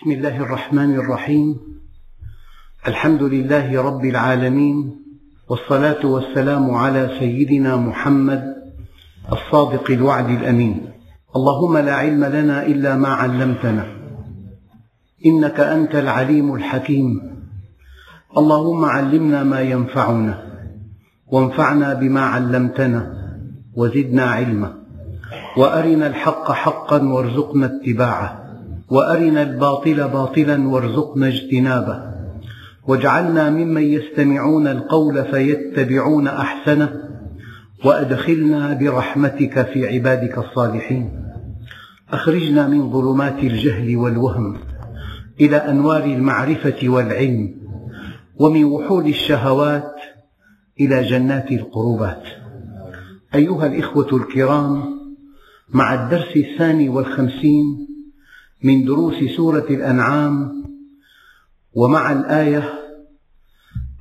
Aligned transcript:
بسم 0.00 0.10
الله 0.10 0.36
الرحمن 0.36 0.94
الرحيم. 0.94 1.60
الحمد 2.88 3.22
لله 3.22 3.82
رب 3.82 4.04
العالمين 4.04 4.96
والصلاة 5.48 6.06
والسلام 6.06 6.70
على 6.70 7.16
سيدنا 7.18 7.76
محمد 7.76 8.54
الصادق 9.32 9.90
الوعد 9.90 10.28
الأمين. 10.28 10.88
اللهم 11.36 11.78
لا 11.78 11.94
علم 11.94 12.24
لنا 12.24 12.66
إلا 12.66 12.96
ما 12.96 13.08
علمتنا 13.08 13.86
إنك 15.26 15.60
أنت 15.60 15.94
العليم 15.94 16.54
الحكيم. 16.54 17.20
اللهم 18.36 18.84
علمنا 18.84 19.42
ما 19.42 19.60
ينفعنا 19.60 20.52
وانفعنا 21.26 21.94
بما 21.94 22.20
علمتنا 22.20 23.12
وزدنا 23.76 24.24
علما 24.24 24.74
وأرنا 25.56 26.06
الحق 26.06 26.52
حقا 26.52 27.02
وارزقنا 27.02 27.66
اتباعه. 27.66 28.41
وأرنا 28.92 29.42
الباطل 29.42 30.08
باطلا 30.08 30.68
وارزقنا 30.68 31.28
اجتنابه. 31.28 32.02
واجعلنا 32.88 33.50
ممن 33.50 33.82
يستمعون 33.82 34.66
القول 34.66 35.24
فيتبعون 35.24 36.28
أحسنه. 36.28 36.92
وأدخلنا 37.84 38.74
برحمتك 38.74 39.66
في 39.66 39.86
عبادك 39.86 40.38
الصالحين. 40.38 41.10
أخرجنا 42.10 42.68
من 42.68 42.90
ظلمات 42.90 43.38
الجهل 43.38 43.96
والوهم 43.96 44.56
إلى 45.40 45.56
أنوار 45.56 46.04
المعرفة 46.04 46.88
والعلم. 46.88 47.54
ومن 48.40 48.64
وحول 48.64 49.06
الشهوات 49.06 49.94
إلى 50.80 51.02
جنات 51.02 51.52
القربات. 51.52 52.22
أيها 53.34 53.66
الإخوة 53.66 54.08
الكرام 54.12 54.82
مع 55.74 55.94
الدرس 55.94 56.36
الثاني 56.36 56.88
والخمسين 56.88 57.91
من 58.62 58.84
دروس 58.84 59.36
سورة 59.36 59.66
الأنعام 59.70 60.62
ومع 61.72 62.12
الآية 62.12 62.72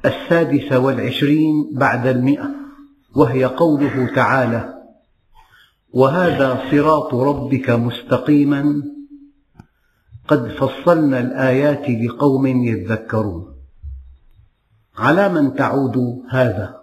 السادسة 0.05 0.79
والعشرين 0.79 1.69
بعد 1.73 2.07
المئة 2.07 2.49
وهي 3.15 3.45
قوله 3.45 4.15
تعالى 4.15 4.81
وهذا 5.89 6.71
صراط 6.71 7.13
ربك 7.13 7.69
مستقيما 7.69 8.83
قد 10.27 10.47
فصلنا 10.47 11.19
الآيات 11.19 11.89
لقوم 11.89 12.47
يذكرون. 12.47 13.55
على 14.97 15.29
من 15.29 15.55
تعود 15.55 16.23
هذا؟ 16.29 16.75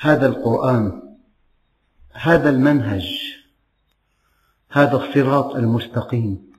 هذا 0.00 0.26
القرآن 0.26 1.02
هذا 2.12 2.50
المنهج. 2.50 3.39
هذا 4.72 4.96
الصراط 4.96 5.56
المستقيم. 5.56 6.52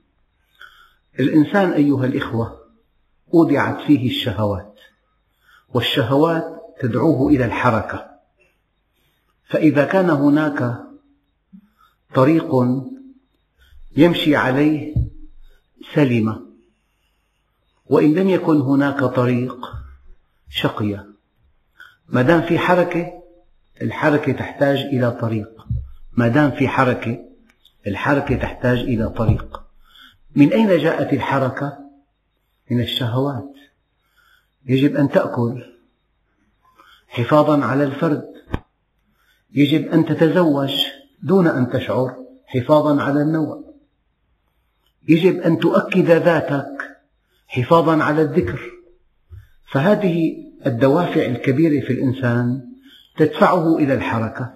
الإنسان 1.20 1.72
أيها 1.72 2.06
الإخوة 2.06 2.58
أودعت 3.34 3.80
فيه 3.86 4.10
الشهوات 4.10 4.74
والشهوات 5.68 6.44
تدعوه 6.80 7.28
إلى 7.32 7.44
الحركة. 7.44 8.10
فإذا 9.44 9.84
كان 9.84 10.10
هناك 10.10 10.78
طريق 12.14 12.54
يمشي 13.96 14.36
عليه 14.36 14.94
سلم. 15.94 16.52
وإن 17.86 18.14
لم 18.14 18.28
يكن 18.28 18.60
هناك 18.60 19.04
طريق 19.04 19.56
شقي. 20.48 21.04
ما 22.08 22.22
دام 22.22 22.42
في 22.42 22.58
حركة 22.58 23.22
الحركة 23.82 24.32
تحتاج 24.32 24.78
إلى 24.78 25.10
طريق. 25.10 25.66
ما 26.12 26.28
دام 26.28 26.50
في 26.50 26.68
حركة 26.68 27.31
الحركة 27.86 28.36
تحتاج 28.36 28.78
إلى 28.78 29.08
طريق. 29.08 29.62
من 30.36 30.52
أين 30.52 30.78
جاءت 30.78 31.12
الحركة؟ 31.12 31.78
من 32.70 32.80
الشهوات. 32.80 33.52
يجب 34.66 34.96
أن 34.96 35.08
تأكل 35.08 35.64
حفاظا 37.08 37.64
على 37.64 37.84
الفرد. 37.84 38.32
يجب 39.54 39.88
أن 39.88 40.04
تتزوج 40.04 40.74
دون 41.22 41.46
أن 41.46 41.70
تشعر 41.70 42.16
حفاظا 42.46 43.02
على 43.02 43.22
النوع. 43.22 43.64
يجب 45.08 45.40
أن 45.40 45.58
تؤكد 45.58 46.10
ذاتك 46.10 46.98
حفاظا 47.46 48.02
على 48.02 48.22
الذكر. 48.22 48.60
فهذه 49.72 50.36
الدوافع 50.66 51.24
الكبيرة 51.24 51.86
في 51.86 51.92
الإنسان 51.92 52.68
تدفعه 53.16 53.76
إلى 53.76 53.94
الحركة. 53.94 54.54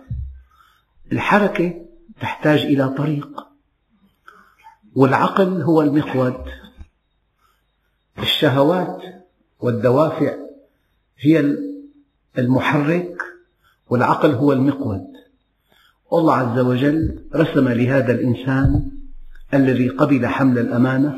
الحركة 1.13 1.86
تحتاج 2.21 2.61
إلى 2.61 2.89
طريق. 2.89 3.47
والعقل 4.95 5.63
هو 5.63 5.83
المقود. 5.83 6.45
الشهوات 8.19 9.03
والدوافع 9.61 10.35
هي 11.19 11.57
المحرك 12.39 13.23
والعقل 13.91 14.31
هو 14.31 14.53
المقود. 14.53 15.07
الله 16.13 16.35
عز 16.35 16.59
وجل 16.59 17.19
رسم 17.35 17.69
لهذا 17.69 18.13
الإنسان 18.13 18.91
الذي 19.55 19.89
قبل 19.89 20.27
حمل 20.27 20.59
الأمانة 20.59 21.15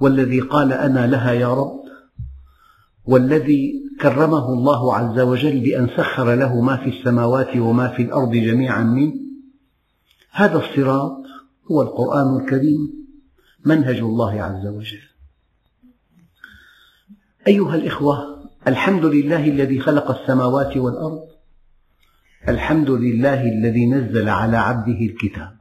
والذي 0.00 0.40
قال 0.40 0.72
أنا 0.72 1.06
لها 1.06 1.32
يا 1.32 1.54
رب 1.54 1.80
والذي 3.04 3.74
كرمه 4.00 4.48
الله 4.52 4.96
عز 4.96 5.18
وجل 5.20 5.60
بأن 5.60 5.88
سخر 5.96 6.34
له 6.34 6.60
ما 6.60 6.76
في 6.76 6.98
السماوات 6.98 7.56
وما 7.56 7.88
في 7.88 8.02
الأرض 8.02 8.30
جميعا 8.30 8.82
منه. 8.82 9.29
هذا 10.32 10.58
الصراط 10.58 11.16
هو 11.70 11.82
القرآن 11.82 12.40
الكريم 12.40 13.06
منهج 13.64 13.96
الله 13.96 14.42
عز 14.42 14.66
وجل. 14.66 15.02
أيها 17.46 17.74
الإخوة 17.74 18.40
الحمد 18.68 19.04
لله 19.04 19.48
الذي 19.48 19.80
خلق 19.80 20.20
السماوات 20.20 20.76
والأرض 20.76 21.28
الحمد 22.48 22.90
لله 22.90 23.42
الذي 23.42 23.86
نزل 23.86 24.28
على 24.28 24.56
عبده 24.56 25.00
الكتاب. 25.00 25.56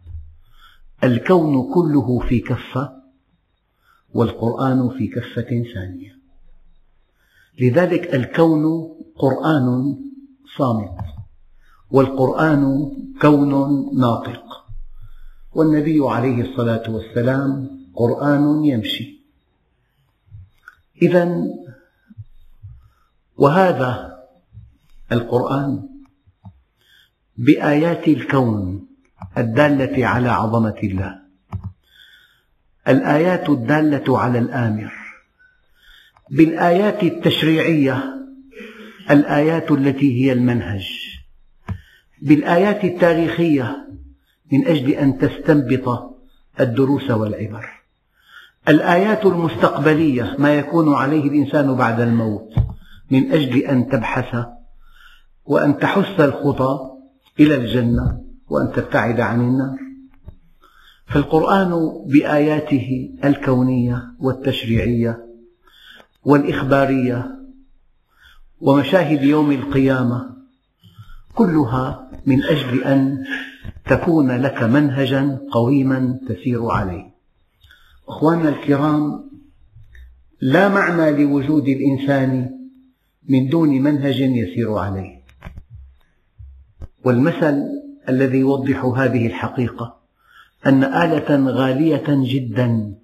الكون 1.03 1.73
كله 1.73 2.19
في 2.19 2.39
كفة 2.39 2.93
والقرآن 4.13 4.89
في 4.89 5.07
كفة 5.07 5.63
ثانية. 5.73 6.19
لذلك 7.61 8.15
الكون 8.15 8.63
قرآن 9.15 9.97
صامت 10.57 10.97
والقرآن 11.91 12.91
كون 13.21 13.51
ناطق. 13.99 14.58
والنبي 15.51 15.99
عليه 16.01 16.41
الصلاة 16.41 16.89
والسلام 16.89 17.79
قرآن 17.95 18.65
يمشي. 18.65 19.19
إذا 21.01 21.43
وهذا 23.37 24.19
القرآن 25.11 25.89
بآيات 27.37 28.07
الكون 28.07 28.87
الدالة 29.37 30.05
على 30.07 30.29
عظمة 30.29 30.79
الله. 30.83 31.19
الآيات 32.87 33.49
الدالة 33.49 34.19
على 34.19 34.39
الآمر. 34.39 34.93
بالآيات 36.29 37.03
التشريعية 37.03 38.03
الآيات 39.11 39.71
التي 39.71 40.25
هي 40.25 40.33
المنهج. 40.33 40.87
بالآيات 42.21 42.83
التاريخية 42.83 43.87
من 44.51 44.67
أجل 44.67 44.89
أن 44.89 45.17
تستنبط 45.17 46.15
الدروس 46.59 47.11
والعبر. 47.11 47.69
الآيات 48.67 49.25
المستقبلية 49.25 50.35
ما 50.39 50.53
يكون 50.55 50.93
عليه 50.93 51.29
الإنسان 51.29 51.75
بعد 51.75 51.99
الموت 51.99 52.53
من 53.11 53.31
أجل 53.31 53.57
أن 53.57 53.89
تبحث 53.89 54.45
وأن 55.45 55.79
تحث 55.79 56.19
الخطى 56.19 56.79
إلى 57.39 57.55
الجنة 57.55 58.21
وأن 58.49 58.71
تبتعد 58.71 59.19
عن 59.19 59.41
النار. 59.41 59.77
فالقرآن 61.07 61.91
بآياته 62.05 63.09
الكونية 63.23 64.03
والتشريعية 64.19 65.25
والإخبارية 66.23 67.39
ومشاهد 68.61 69.23
يوم 69.23 69.51
القيامة 69.51 70.29
كلها 71.35 72.09
من 72.25 72.43
أجل 72.43 72.83
أن 72.83 73.25
تكون 73.89 74.31
لك 74.31 74.63
منهجا 74.63 75.39
قويما 75.51 76.19
تسير 76.27 76.65
عليه. 76.65 77.09
أخواننا 78.07 78.49
الكرام 78.49 79.29
لا 80.41 80.69
معنى 80.69 81.23
لوجود 81.23 81.67
الإنسان 81.67 82.49
من 83.29 83.49
دون 83.49 83.69
منهج 83.69 84.19
يسير 84.19 84.73
عليه. 84.73 85.19
والمثل 87.05 87.63
الذي 88.09 88.37
يوضح 88.37 88.85
هذه 88.85 89.27
الحقيقة 89.27 89.99
أن 90.65 90.83
آلة 90.83 91.51
غالية 91.51 92.05
جدا 92.07 92.95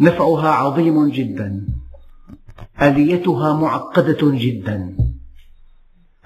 نفعها 0.00 0.48
عظيم 0.48 1.08
جدا 1.08 1.66
آليتها 2.82 3.52
معقدة 3.60 4.18
جدا. 4.22 4.96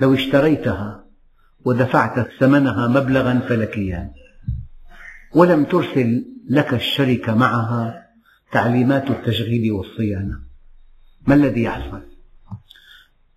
لو 0.01 0.15
اشتريتها 0.15 1.02
ودفعت 1.65 2.29
ثمنها 2.41 2.89
مبلغا 2.89 3.41
فلكيا. 3.49 4.13
ولم 5.35 5.65
ترسل 5.65 6.25
لك 6.51 6.75
الشركة 6.75 7.35
معها 7.35 8.07
تعليمات 8.53 9.11
التشغيل 9.11 9.73
والصيانة. 9.73 10.41
ما 11.27 11.35
الذي 11.35 11.63
يحصل؟ 11.63 12.03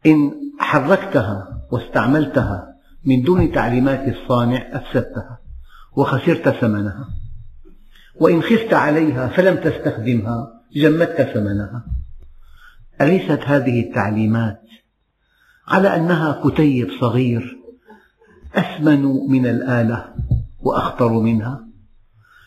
إن 0.05 0.31
حركتها 0.59 1.61
واستعملتها 1.71 2.75
من 3.05 3.21
دون 3.21 3.51
تعليمات 3.51 4.15
الصانع 4.15 4.57
أفسدتها 4.71 5.39
وخسرت 5.95 6.49
ثمنها. 6.49 7.09
وإن 8.15 8.41
خفت 8.41 8.73
عليها 8.73 9.27
فلم 9.27 9.55
تستخدمها 9.55 10.61
جمدت 10.75 11.21
ثمنها. 11.21 11.85
أليست 13.01 13.39
هذه 13.45 13.79
التعليمات 13.79 14.61
على 15.67 15.95
أنها 15.95 16.41
كتيب 16.43 16.89
صغير 17.01 17.57
أثمن 18.55 19.01
من 19.29 19.45
الآلة 19.45 20.05
وأخطر 20.61 21.13
منها. 21.13 21.65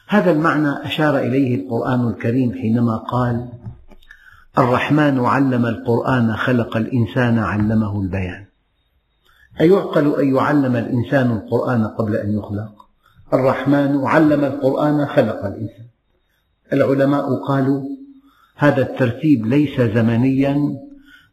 هذا 0.08 0.30
المعنى 0.30 0.68
أشار 0.68 1.18
إليه 1.18 1.54
القرآن 1.54 2.08
الكريم 2.08 2.52
حينما 2.52 2.96
قال 2.96 3.48
الرحمن 4.58 5.20
علم 5.20 5.66
القرآن 5.66 6.36
خلق 6.36 6.76
الإنسان 6.76 7.38
علمه 7.38 8.00
البيان. 8.00 8.44
أيعقل 9.60 10.20
أن 10.20 10.36
يعلم 10.36 10.76
الإنسان 10.76 11.30
القرآن 11.30 11.86
قبل 11.86 12.16
أن 12.16 12.38
يخلق؟ 12.38 12.72
الرحمن 13.32 14.04
علم 14.04 14.44
القرآن 14.44 15.06
خلق 15.06 15.44
الإنسان. 15.44 15.86
العلماء 16.72 17.44
قالوا 17.48 17.82
هذا 18.56 18.82
الترتيب 18.82 19.46
ليس 19.46 19.80
زمنيا 19.80 20.78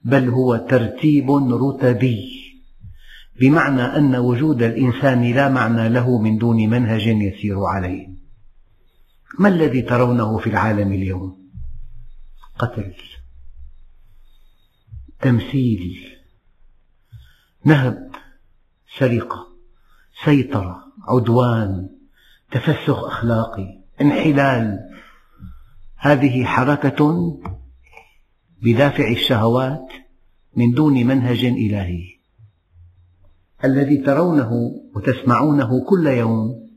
بل 0.04 0.30
هو 0.30 0.58
ترتيب 0.58 1.32
رتبي. 1.32 2.45
بمعنى 3.40 3.82
أن 3.82 4.16
وجود 4.16 4.64
الإنسان 4.64 5.32
لا 5.32 5.50
معنى 5.50 5.90
له 5.90 6.22
من 6.22 6.38
دون 6.38 6.70
منهج 6.70 7.08
يسير 7.08 7.64
عليه. 7.64 8.08
ما 9.40 9.50
الذي 9.50 9.82
ترونه 9.82 10.38
في 10.38 10.50
العالم 10.50 10.94
اليوم؟ 10.94 11.50
قتل 12.60 12.94
تمثيل 15.22 16.16
نهب 17.66 18.12
سرقة 18.98 19.48
سيطرة 20.26 20.84
عدوان 21.08 21.90
تفسخ 22.52 23.04
أخلاقي 23.04 23.80
انحلال. 24.02 24.80
هذه 25.98 26.46
حركة 26.46 27.40
بدافع 28.62 29.08
الشهوات 29.08 29.88
من 30.56 30.72
دون 30.72 30.94
منهج 31.08 31.46
إلهي. 31.46 32.15
الذي 33.66 33.98
ترونه 33.98 34.52
وتسمعونه 34.96 35.86
كل 35.90 36.08
يوم 36.08 36.70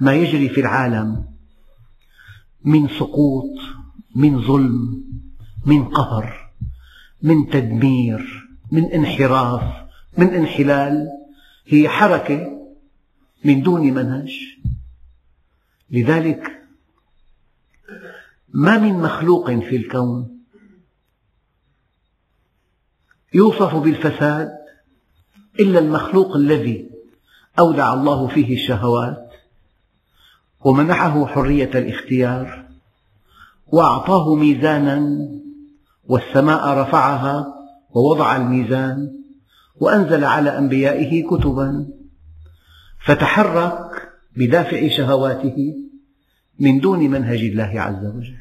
ما 0.00 0.14
يجري 0.14 0.48
في 0.48 0.60
العالم 0.60 1.24
من 2.64 2.88
سقوط 2.88 3.50
من 4.16 4.42
ظلم 4.42 5.04
من 5.66 5.84
قهر 5.84 6.52
من 7.22 7.50
تدمير 7.50 8.48
من 8.72 8.84
انحراف 8.84 9.86
من 10.18 10.34
انحلال. 10.34 11.08
هي 11.66 11.88
حركة 11.88 12.60
من 13.44 13.62
دون 13.62 13.80
منهج. 13.94 14.32
لذلك 15.90 16.62
ما 18.48 18.78
من 18.78 18.92
مخلوق 18.92 19.50
في 19.50 19.76
الكون 19.76 20.40
يوصف 23.34 23.74
بالفساد 23.74 24.65
إلا 25.60 25.78
المخلوق 25.78 26.36
الذي 26.36 26.90
أودع 27.58 27.94
الله 27.94 28.28
فيه 28.28 28.54
الشهوات 28.54 29.30
ومنحه 30.64 31.26
حرية 31.26 31.70
الاختيار 31.74 32.66
وأعطاه 33.66 34.34
ميزانا 34.34 35.28
والسماء 36.08 36.78
رفعها 36.78 37.54
ووضع 37.90 38.36
الميزان 38.36 39.12
وأنزل 39.80 40.24
على 40.24 40.58
أنبيائه 40.58 41.26
كتبا 41.26 41.86
فتحرك 43.04 44.12
بدافع 44.36 44.88
شهواته 44.88 45.74
من 46.58 46.80
دون 46.80 46.98
منهج 46.98 47.38
الله 47.38 47.80
عز 47.80 48.04
وجل. 48.04 48.36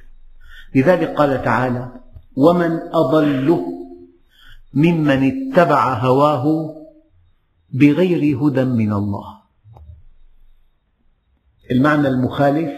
لذلك 0.76 1.10
قال 1.10 1.44
تعالى 1.44 1.92
ومن 2.36 2.80
أضل 2.94 3.66
ممن 4.74 5.52
اتبع 5.52 5.94
هواه 5.94 6.76
بغير 7.76 8.38
هدى 8.38 8.64
من 8.64 8.94
الله. 8.94 9.42
المعنى 11.72 12.08
المخالف 12.08 12.72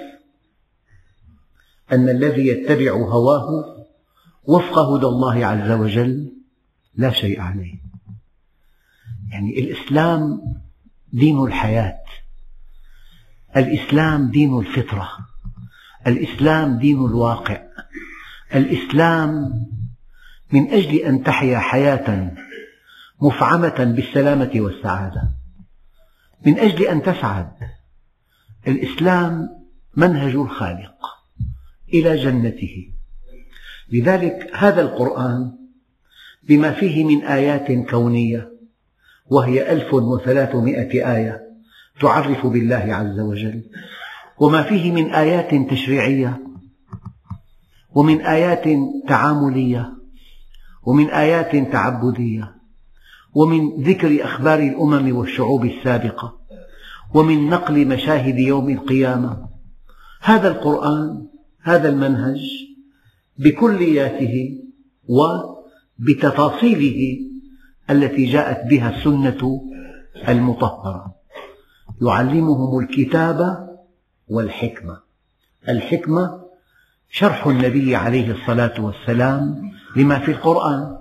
أن 1.91 2.09
الذي 2.09 2.47
يتبع 2.47 2.91
هواه 2.91 3.77
وفق 4.43 4.79
هدى 4.79 5.05
الله 5.05 5.45
عز 5.45 5.71
وجل 5.71 6.33
لا 6.95 7.11
شيء 7.11 7.41
عليه. 7.41 7.75
يعني 9.31 9.59
الإسلام 9.59 10.41
دين 11.13 11.43
الحياة 11.43 11.99
الإسلام 13.57 14.31
دين 14.31 14.59
الفطرة 14.59 15.09
الإسلام 16.07 16.77
دين 16.77 17.05
الواقع 17.05 17.61
الإسلام 18.55 19.53
من 20.51 20.67
أجل 20.67 20.95
أن 20.95 21.23
تحيا 21.23 21.59
حياة 21.59 22.31
مفعمة 23.21 23.83
بالسلامة 23.83 24.51
والسعادة. 24.55 25.21
من 26.45 26.59
أجل 26.59 26.85
أن 26.85 27.01
تسعد 27.03 27.51
الإسلام 28.67 29.49
منهج 29.95 30.35
الخالق 30.35 30.95
إلى 31.93 32.15
جنته. 32.15 32.91
لذلك 33.91 34.51
هذا 34.53 34.81
القرآن 34.81 35.57
بما 36.43 36.71
فيه 36.71 37.03
من 37.03 37.23
آيات 37.23 37.71
كونية 37.89 38.51
وهي 39.25 39.71
ألف 39.71 39.93
وثلاثمائة 39.93 41.15
آية 41.15 41.41
تعرف 41.99 42.45
بالله 42.45 42.95
عز 42.95 43.19
وجل 43.19 43.63
وما 44.37 44.63
فيه 44.63 44.91
من 44.91 45.13
آيات 45.13 45.71
تشريعية 45.71 46.39
ومن 47.91 48.21
آيات 48.21 48.63
تعاملية 49.07 49.93
ومن 50.83 51.09
آيات 51.09 51.71
تعبدية. 51.71 52.56
ومن 53.37 53.83
ذكر 53.83 54.23
أخبار 54.23 54.59
الأمم 54.59 55.15
والشعوب 55.15 55.65
السابقة 55.65 56.39
ومن 57.13 57.49
نقل 57.49 57.87
مشاهد 57.87 58.39
يوم 58.39 58.69
القيامة. 58.69 59.47
هذا 60.21 60.47
القرآن 60.47 61.27
هذا 61.61 61.89
المنهج 61.89 62.39
بكلياته 63.37 64.59
وبتفاصيله 65.99 67.19
التي 67.89 68.25
جاءت 68.25 68.69
بها 68.69 68.97
السنة 68.97 69.61
المطهرة. 70.27 71.15
يعلمهم 72.01 72.79
الكتاب 72.79 73.69
والحكمة. 74.27 74.99
الحكمة 75.69 76.41
شرح 77.09 77.47
النبي 77.47 77.95
عليه 77.95 78.31
الصلاة 78.31 78.81
والسلام 78.81 79.71
لما 79.95 80.19
في 80.19 80.31
القرآن. 80.31 80.97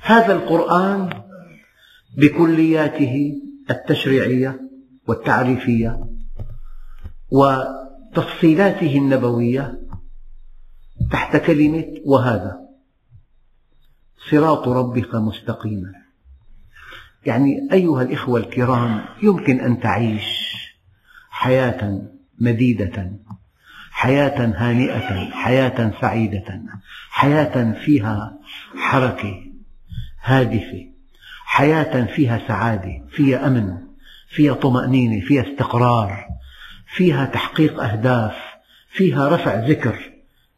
هذا 0.00 0.32
القرآن 0.32 1.29
بكلياته 2.16 3.32
التشريعية 3.70 4.60
والتعريفية 5.08 6.00
وتفصيلاته 7.30 8.96
النبوية 8.96 9.80
تحت 11.10 11.36
كلمة 11.36 11.84
وهذا 12.04 12.60
صراط 14.30 14.68
ربك 14.68 15.14
مستقيما. 15.14 15.92
يعني 17.26 17.68
أيها 17.72 18.02
الإخوة 18.02 18.40
الكرام 18.40 19.04
يمكن 19.22 19.60
أن 19.60 19.80
تعيش 19.80 20.50
حياة 21.30 22.02
مديدة 22.38 23.12
حياة 23.90 24.54
هانئة 24.56 25.30
حياة 25.30 26.00
سعيدة 26.00 26.62
حياة 27.10 27.72
فيها 27.84 28.38
حركة 28.76 29.52
هادفة. 30.22 30.90
حياة 31.60 32.04
فيها 32.04 32.40
سعادة 32.48 33.02
فيها 33.10 33.46
أمن 33.46 33.78
فيها 34.28 34.54
طمأنينة 34.54 35.26
فيها 35.26 35.42
استقرار 35.42 36.26
فيها 36.94 37.24
تحقيق 37.26 37.82
أهداف 37.82 38.34
فيها 38.90 39.28
رفع 39.28 39.54
ذكر 39.54 39.98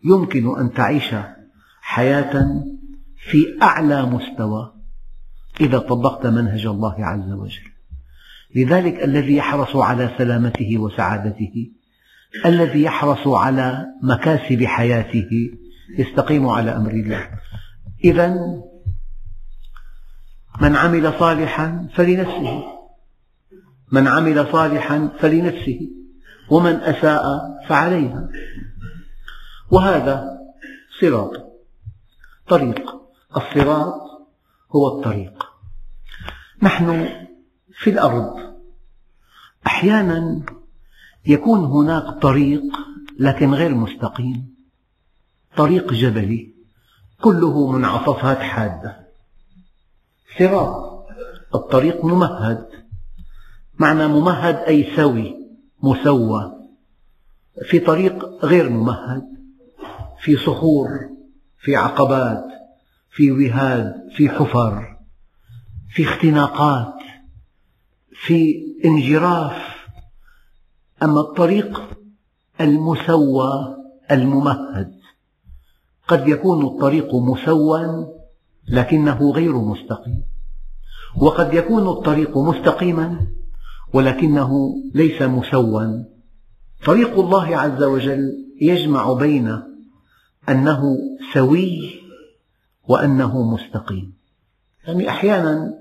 يمكن 0.04 0.58
أن 0.58 0.72
تعيش 0.72 1.14
حياة 1.80 2.62
في 3.30 3.58
أعلى 3.62 4.02
مستوى 4.02 4.72
إذا 5.60 5.78
طبقت 5.78 6.26
منهج 6.26 6.66
الله 6.66 6.94
عز 6.98 7.32
وجل. 7.32 7.72
لذلك 8.54 9.04
الذي 9.04 9.36
يحرص 9.36 9.76
على 9.76 10.10
سلامته 10.18 10.78
وسعادته 10.78 11.70
الذي 12.46 12.82
يحرص 12.82 13.26
على 13.26 13.86
مكاسب 14.02 14.64
حياته 14.64 15.50
يستقيم 15.98 16.48
على 16.48 16.76
أمر 16.76 16.90
الله. 16.90 17.28
إذا 18.04 18.36
من 20.60 20.76
عمل 20.76 21.12
صالحا 21.18 21.88
فلنفسه. 21.94 22.64
من 23.92 24.08
عمل 24.08 24.52
صالحا 24.52 25.08
فلنفسه. 25.18 25.90
ومن 26.50 26.74
أساء 26.74 27.24
فعليها. 27.68 28.28
وهذا 29.70 30.38
صراط. 31.00 31.32
طريق. 32.48 33.02
الصراط 33.36 33.94
هو 34.76 34.98
الطريق. 34.98 35.46
نحن 36.62 37.08
في 37.74 37.90
الأرض. 37.90 38.54
أحيانا 39.66 40.42
يكون 41.26 41.58
هناك 41.64 42.22
طريق 42.22 42.62
لكن 43.18 43.54
غير 43.54 43.74
مستقيم. 43.74 44.54
طريق 45.56 45.92
جبلي. 45.92 46.54
كله 47.20 47.72
منعطفات 47.72 48.38
حادة. 48.38 49.01
صراط 50.38 51.06
الطريق 51.54 52.04
ممهد. 52.04 52.66
معنى 53.78 54.06
ممهد 54.06 54.56
أي 54.56 54.96
سوي 54.96 55.36
مسوى. 55.82 56.52
في 57.64 57.78
طريق 57.78 58.44
غير 58.44 58.70
ممهد 58.70 59.22
في 60.20 60.36
صخور 60.36 60.88
في 61.58 61.76
عقبات 61.76 62.44
في 63.10 63.30
وهاد 63.30 63.94
في 64.16 64.28
حفر 64.28 64.96
في 65.90 66.02
اختناقات 66.04 66.94
في 68.12 68.62
انجراف. 68.84 69.86
أما 71.02 71.20
الطريق 71.20 71.82
المسوى 72.60 73.76
الممهد. 74.10 74.92
قد 76.08 76.28
يكون 76.28 76.66
الطريق 76.66 77.14
مسوى 77.14 78.06
لكنه 78.68 79.30
غير 79.30 79.56
مستقيم. 79.58 80.22
وقد 81.16 81.54
يكون 81.54 81.88
الطريق 81.88 82.38
مستقيما 82.38 83.26
ولكنه 83.92 84.74
ليس 84.94 85.22
مسوى 85.22 86.04
طريق 86.84 87.18
الله 87.18 87.56
عز 87.56 87.82
وجل 87.82 88.46
يجمع 88.60 89.12
بين 89.12 89.62
أنه 90.48 90.98
سوي 91.34 92.00
وأنه 92.88 93.42
مستقيم. 93.42 94.14
يعني 94.86 95.08
أحيانا 95.08 95.78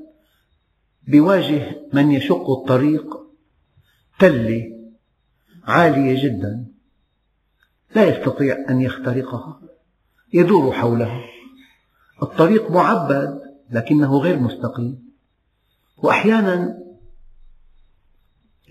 بواجه 1.08 1.82
من 1.94 2.12
يشق 2.12 2.50
الطريق 2.50 3.18
تلة 4.20 4.64
عالية 5.64 6.24
جدا 6.24 6.66
لا 7.96 8.18
يستطيع 8.18 8.66
أن 8.70 8.82
يخترقها 8.82 9.62
يدور 10.34 10.72
حولها. 10.72 11.22
الطريق 12.24 12.72
معبد 12.72 13.42
لكنه 13.72 14.18
غير 14.18 14.40
مستقيم. 14.40 15.12
وأحيانا 15.98 16.78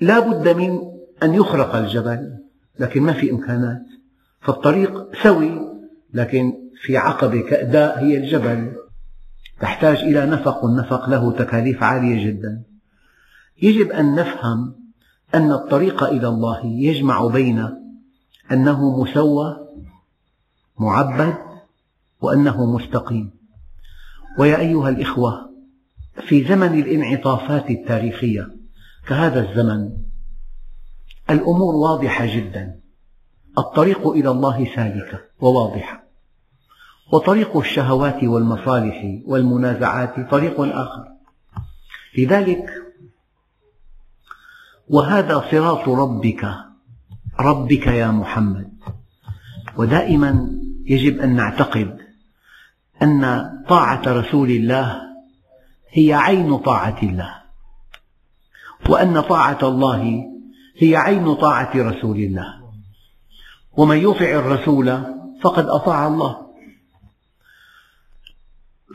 لا 0.01 0.19
بد 0.19 0.49
من 0.49 0.79
أن 1.23 1.35
يخرق 1.35 1.75
الجبل 1.75 2.39
لكن 2.79 3.03
ما 3.03 3.13
في 3.13 3.31
إمكانات. 3.31 3.83
فالطريق 4.41 5.17
سوي 5.23 5.61
لكن 6.15 6.53
في 6.83 6.97
عقبة 6.97 7.41
كأداء 7.41 7.99
هي 7.99 8.17
الجبل. 8.17 8.77
تحتاج 9.61 9.97
إلى 9.97 10.27
نفق 10.27 10.65
والنفق 10.65 11.09
له 11.09 11.33
تكاليف 11.33 11.83
عالية 11.83 12.27
جدا. 12.27 12.63
يجب 13.63 13.91
أن 13.91 14.15
نفهم 14.15 14.75
أن 15.35 15.53
الطريق 15.53 16.03
إلى 16.03 16.29
الله 16.29 16.67
يجمع 16.67 17.27
بين 17.27 17.69
أنه 18.53 19.03
مسوى 19.03 19.69
معبد 20.79 21.35
وأنه 22.21 22.77
مستقيم. 22.77 23.40
ويا 24.39 24.59
أيها 24.59 24.89
الإخوة 24.89 25.51
في 26.27 26.45
زمن 26.45 26.79
الانعطافات 26.79 27.71
التاريخية 27.71 28.49
كهذا 29.07 29.51
الزمن 29.51 29.91
الأمور 31.31 31.75
واضحة 31.75 32.27
جدا. 32.27 32.81
الطريق 33.59 34.09
إلى 34.09 34.31
الله 34.31 34.75
سالكة 34.75 35.21
وواضحة. 35.41 36.05
وطريق 37.13 37.57
الشهوات 37.57 38.25
والمصالح 38.25 39.21
والمنازعات 39.27 40.31
طريق 40.31 40.61
آخر. 40.61 41.05
لذلك 42.19 42.71
وهذا 44.89 45.45
صراط 45.51 45.89
ربك 45.89 46.55
ربك 47.41 47.87
يا 47.87 48.11
محمد. 48.11 48.71
ودائما 49.77 50.51
يجب 50.87 51.21
أن 51.21 51.37
نعتقد 51.37 52.00
أن 53.03 53.51
طاعة 53.69 54.03
رسول 54.07 54.51
الله 54.51 55.01
هي 55.93 56.15
عين 56.15 56.57
طاعة 56.59 56.99
الله 57.03 57.41
وأن 58.89 59.21
طاعة 59.21 59.69
الله 59.69 60.25
هي 60.79 60.97
عين 60.97 61.35
طاعة 61.35 61.71
رسول 61.75 62.17
الله. 62.17 62.61
ومن 63.73 63.97
يطع 63.97 64.31
الرسول 64.31 65.03
فقد 65.43 65.67
أطاع 65.67 66.07
الله. 66.07 66.51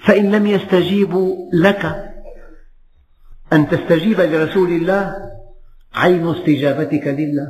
فإن 0.03 0.31
لم 0.31 0.47
يستجيبوا 0.47 1.49
لك 1.53 2.13
أن 3.53 3.69
تستجيب 3.69 4.21
لرسول 4.21 4.71
الله 4.71 5.15
عين 5.93 6.27
استجابتك 6.27 7.07
لله. 7.07 7.47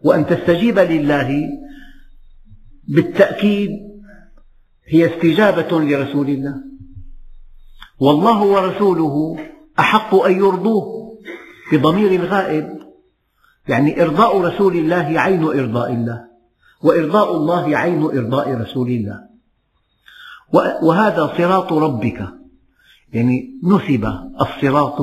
وأن 0.00 0.26
تستجيب 0.26 0.78
لله 0.78 1.42
بالتأكيد 2.88 3.70
هي 4.88 5.16
استجابة 5.16 5.80
لرسول 5.80 6.28
الله. 6.28 6.54
والله 8.00 8.42
ورسوله 8.42 9.36
أحق 9.78 10.14
أن 10.14 10.32
يرضوه 10.32 11.18
بضمير 11.72 12.12
الغائب. 12.12 12.78
يعني 13.68 14.02
إرضاء 14.02 14.40
رسول 14.40 14.76
الله 14.76 15.20
عين 15.20 15.44
إرضاء 15.44 15.92
الله 15.92 16.24
وإرضاء 16.82 17.36
الله 17.36 17.76
عين 17.76 18.02
إرضاء 18.02 18.54
رسول 18.54 18.88
الله. 18.88 19.20
وهذا 20.82 21.34
صراط 21.38 21.72
ربك. 21.72 22.28
يعني 23.12 23.60
نسب 23.64 24.12
الصراط 24.40 25.00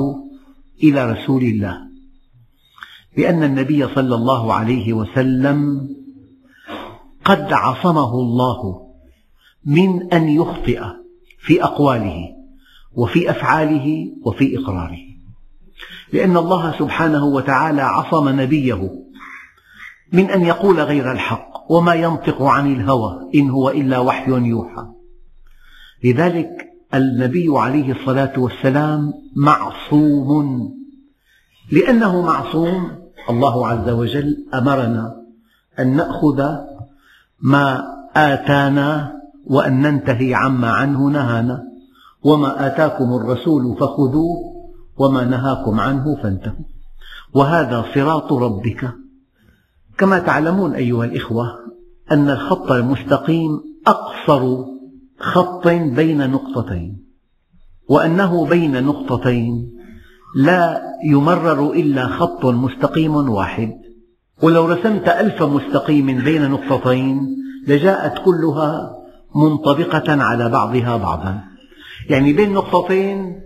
إلى 0.82 1.12
رسول 1.12 1.42
الله. 1.42 1.78
لأن 3.16 3.42
النبي 3.42 3.94
صلى 3.94 4.14
الله 4.14 4.52
عليه 4.52 4.92
وسلم 4.92 5.88
قد 7.24 7.52
عصمه 7.52 8.14
الله 8.14 8.83
من 9.66 10.12
أن 10.12 10.28
يخطئ 10.28 10.80
في 11.38 11.64
أقواله 11.64 12.34
وفي 12.92 13.30
أفعاله 13.30 14.08
وفي 14.24 14.58
إقراره. 14.58 14.98
لأن 16.12 16.36
الله 16.36 16.78
سبحانه 16.78 17.24
وتعالى 17.24 17.82
عصم 17.82 18.40
نبيه 18.40 18.90
من 20.12 20.30
أن 20.30 20.42
يقول 20.42 20.80
غير 20.80 21.12
الحق 21.12 21.50
وما 21.68 21.94
ينطق 21.94 22.42
عن 22.42 22.72
الهوى 22.72 23.30
إن 23.34 23.50
هو 23.50 23.70
إلا 23.70 23.98
وحي 23.98 24.30
يوحى. 24.30 24.86
لذلك 26.04 26.50
النبي 26.94 27.46
عليه 27.48 27.92
الصلاة 27.92 28.32
والسلام 28.38 29.12
معصوم. 29.36 30.74
لأنه 31.72 32.22
معصوم 32.22 32.90
الله 33.30 33.66
عز 33.66 33.88
وجل 33.88 34.46
أمرنا 34.54 35.24
أن 35.78 35.96
نأخذ 35.96 36.56
ما 37.40 37.84
آتانا 38.16 39.23
وأن 39.46 39.82
ننتهي 39.82 40.34
عما 40.34 40.68
عنه 40.68 41.10
نهانا. 41.10 41.62
وما 42.24 42.66
آتاكم 42.66 43.14
الرسول 43.14 43.76
فخذوه 43.76 44.36
وما 44.96 45.24
نهاكم 45.24 45.80
عنه 45.80 46.16
فانتهوا. 46.22 46.64
وهذا 47.34 47.84
صراط 47.94 48.32
ربك. 48.32 48.90
كما 49.98 50.18
تعلمون 50.18 50.74
أيها 50.74 51.04
الإخوة 51.04 51.46
أن 52.12 52.30
الخط 52.30 52.72
المستقيم 52.72 53.60
أقصر 53.86 54.64
خط 55.18 55.68
بين 55.68 56.30
نقطتين 56.30 57.04
وأنه 57.88 58.46
بين 58.46 58.84
نقطتين 58.84 59.70
لا 60.36 60.82
يمرر 61.04 61.72
إلا 61.72 62.06
خط 62.06 62.46
مستقيم 62.46 63.14
واحد. 63.14 63.72
ولو 64.42 64.66
رسمت 64.66 65.08
ألف 65.08 65.42
مستقيم 65.42 66.06
بين 66.06 66.50
نقطتين 66.50 67.36
لجاءت 67.68 68.24
كلها 68.24 69.03
منطبقة 69.34 70.22
على 70.22 70.48
بعضها 70.48 70.96
بعضا. 70.96 71.44
يعني 72.10 72.32
بين 72.32 72.52
نقطتين 72.52 73.40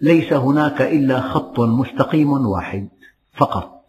ليس 0.00 0.32
هناك 0.32 0.82
إلا 0.82 1.20
خط 1.20 1.60
مستقيم 1.60 2.32
واحد 2.32 2.88
فقط. 3.34 3.84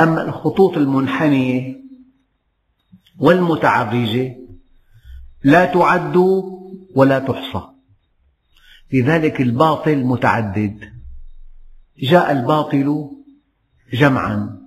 أما 0.00 0.22
الخطوط 0.22 0.76
المنحنية 0.76 1.76
والمتعرجة 3.18 4.36
لا 5.44 5.64
تعد 5.64 6.16
ولا 6.94 7.18
تحصى. 7.18 7.62
لذلك 8.92 9.40
الباطل 9.40 10.04
متعدد. 10.04 10.78
جاء 11.98 12.32
الباطل 12.32 13.10
جمعا 13.92 14.66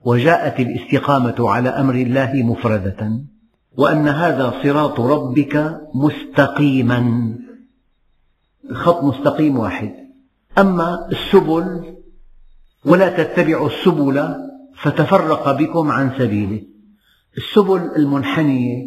وجاءت 0.00 0.60
الاستقامة 0.60 1.50
على 1.50 1.68
أمر 1.68 1.94
الله 1.94 2.32
مفردة. 2.34 3.20
وأن 3.76 4.08
هذا 4.08 4.54
صراط 4.62 5.00
ربك 5.00 5.80
مستقيما. 5.94 7.32
الخط 8.70 9.04
مستقيم 9.04 9.58
واحد. 9.58 9.94
أما 10.58 11.08
السبل 11.12 11.96
ولا 12.84 13.24
تتبعوا 13.24 13.68
السبل 13.68 14.34
فتفرق 14.82 15.58
بكم 15.58 15.90
عن 15.90 16.10
سبيله. 16.18 16.62
السبل 17.38 17.90
المنحنية 17.96 18.86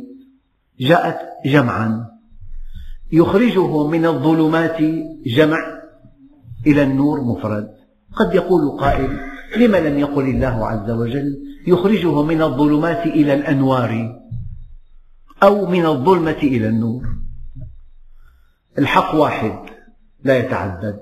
جاءت 0.79 1.19
جمعا. 1.45 2.05
يخرجه 3.11 3.87
من 3.87 4.05
الظلمات 4.05 4.81
جمع 5.25 5.57
إلى 6.67 6.83
النور 6.83 7.21
مفرد. 7.21 7.69
قد 8.15 8.35
يقول 8.35 8.79
قائل 8.79 9.17
لم 9.57 9.75
لم 9.75 9.99
يقل 9.99 10.23
الله 10.23 10.67
عز 10.67 10.89
وجل؟ 10.91 11.37
يخرجه 11.67 12.23
من 12.23 12.41
الظلمات 12.41 13.05
إلى 13.05 13.33
الأنوار. 13.33 14.19
أو 15.43 15.65
من 15.65 15.85
الظلمة 15.85 16.31
إلى 16.43 16.67
النور. 16.67 17.07
الحق 18.77 19.15
واحد 19.15 19.59
لا 20.23 20.37
يتعدد. 20.37 20.99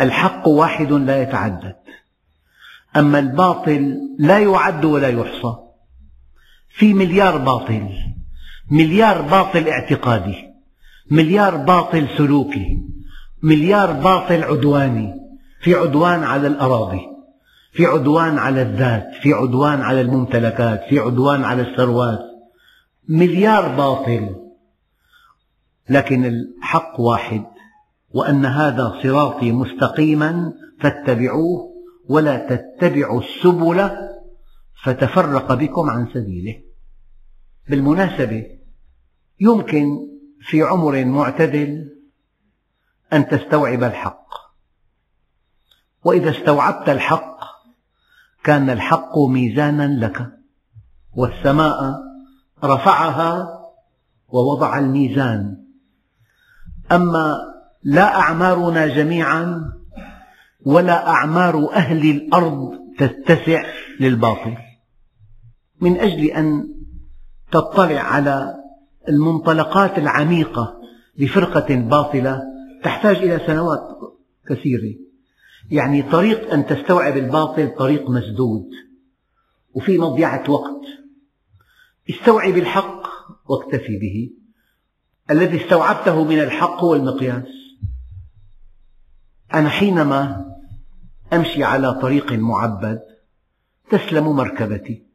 الحق 0.00 0.48
واحد 0.48 0.92
لا 0.92 1.22
يتعدد. 1.22 1.76
أما 2.96 3.18
الباطل 3.18 3.98
لا 4.18 4.38
يعد 4.38 4.84
ولا 4.84 5.08
يحصى. 5.08 5.56
في 6.68 6.94
مليار 6.94 7.38
باطل. 7.38 7.88
مليار 8.70 9.22
باطل 9.22 9.68
اعتقادي. 9.68 10.36
مليار 11.10 11.56
باطل 11.56 12.08
سلوكي. 12.18 12.78
مليار 13.42 13.92
باطل 13.92 14.44
عدواني. 14.44 15.14
في 15.60 15.74
عدوان 15.74 16.24
على 16.24 16.46
الأراضي. 16.46 17.00
في 17.72 17.86
عدوان 17.86 18.38
على 18.38 18.62
الذات. 18.62 19.06
في 19.22 19.32
عدوان 19.32 19.82
على 19.82 20.00
الممتلكات. 20.00 20.84
في 20.88 20.98
عدوان 20.98 21.44
على 21.44 21.62
الثروات. 21.62 22.25
مليار 23.08 23.76
باطل. 23.76 24.36
لكن 25.90 26.24
الحق 26.24 27.00
واحد 27.00 27.44
وأن 28.10 28.46
هذا 28.46 29.00
صراطي 29.02 29.52
مستقيما 29.52 30.52
فاتبعوه 30.80 31.72
ولا 32.08 32.36
تتبعوا 32.36 33.20
السبل 33.20 33.90
فتفرق 34.84 35.54
بكم 35.54 35.90
عن 35.90 36.08
سبيله. 36.14 36.62
بالمناسبة 37.68 38.46
يمكن 39.40 39.86
في 40.40 40.62
عمر 40.62 41.04
معتدل 41.04 41.92
أن 43.12 43.28
تستوعب 43.28 43.82
الحق. 43.82 44.26
وإذا 46.04 46.30
استوعبت 46.30 46.88
الحق 46.88 47.36
كان 48.44 48.70
الحق 48.70 49.18
ميزانا 49.18 50.06
لك 50.06 50.32
والسماء 51.14 52.05
رفعها 52.66 53.60
ووضع 54.28 54.78
الميزان. 54.78 55.56
أما 56.92 57.36
لا 57.82 58.14
أعمارنا 58.20 58.86
جميعا 58.86 59.72
ولا 60.66 61.08
أعمار 61.08 61.72
أهل 61.72 62.10
الأرض 62.10 62.72
تتسع 62.98 63.64
للباطل. 64.00 64.56
من 65.80 65.96
أجل 65.96 66.24
أن 66.24 66.68
تطلع 67.52 68.00
على 68.00 68.54
المنطلقات 69.08 69.98
العميقة 69.98 70.80
لفرقة 71.18 71.74
باطلة 71.74 72.42
تحتاج 72.84 73.16
إلى 73.16 73.40
سنوات 73.46 73.80
كثيرة. 74.48 74.94
يعني 75.70 76.02
طريق 76.02 76.52
أن 76.52 76.66
تستوعب 76.66 77.16
الباطل 77.16 77.74
طريق 77.78 78.10
مسدود. 78.10 78.66
وفي 79.74 79.98
مضيعة 79.98 80.50
وقت. 80.50 80.80
استوعب 82.10 82.56
الحق 82.56 83.02
واكتفي 83.46 83.98
به. 83.98 84.30
الذي 85.30 85.64
استوعبته 85.64 86.24
من 86.24 86.40
الحق 86.40 86.80
هو 86.80 86.94
المقياس. 86.94 87.48
أنا 89.54 89.68
حينما 89.68 90.46
أمشي 91.32 91.64
على 91.64 91.94
طريق 91.94 92.32
معبد 92.32 93.00
تسلم 93.90 94.36
مركبتي. 94.36 95.06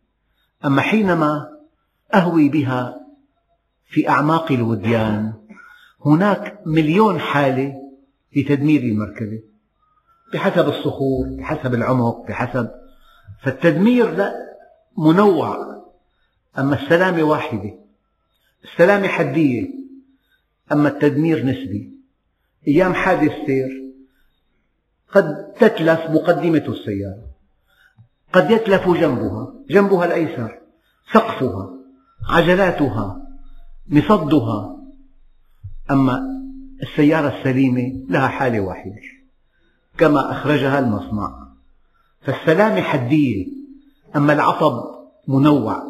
أما 0.66 0.82
حينما 0.82 1.48
أهوي 2.14 2.50
بها 2.50 3.00
في 3.86 4.10
أعماق 4.10 4.52
الوديان 4.52 5.34
هناك 6.06 6.62
مليون 6.66 7.20
حالة 7.20 7.74
لتدمير 8.36 8.82
المركبة. 8.82 9.44
بحسب 10.34 10.70
الصخور 10.70 11.28
بحسب 11.30 11.74
العمق 11.74 12.28
بحسب 12.28 12.72
فالتدمير 13.44 14.12
لا 14.16 14.34
منوع. 14.98 15.81
أما 16.60 16.84
السلامة 16.84 17.24
واحدة 17.24 17.74
السلامة 18.64 19.08
حدية 19.08 19.70
أما 20.72 20.90
التدمير 20.90 21.46
نسبي. 21.46 21.92
أيام 22.68 22.94
حادث 22.94 23.32
سير 23.46 23.82
قد 25.12 25.54
تتلف 25.54 26.00
مقدمة 26.10 26.66
السيارة 26.68 27.28
قد 28.34 28.52
يتلف 28.52 28.90
جنبها 28.90 29.54
جنبها 29.70 30.06
الأيسر 30.06 30.60
سقفها 31.14 31.70
عجلاتها 32.30 33.28
مصدها. 33.88 34.78
أما 35.92 36.22
السيارة 36.84 37.40
السليمة 37.40 38.06
لها 38.10 38.28
حالة 38.28 38.60
واحدة 38.60 39.02
كما 39.98 40.32
أخرجها 40.32 40.80
المصنع. 40.80 41.48
فالسلامة 42.22 42.82
حدية 42.82 43.48
أما 44.16 44.34
العطب 44.34 44.84
منوع. 45.28 45.84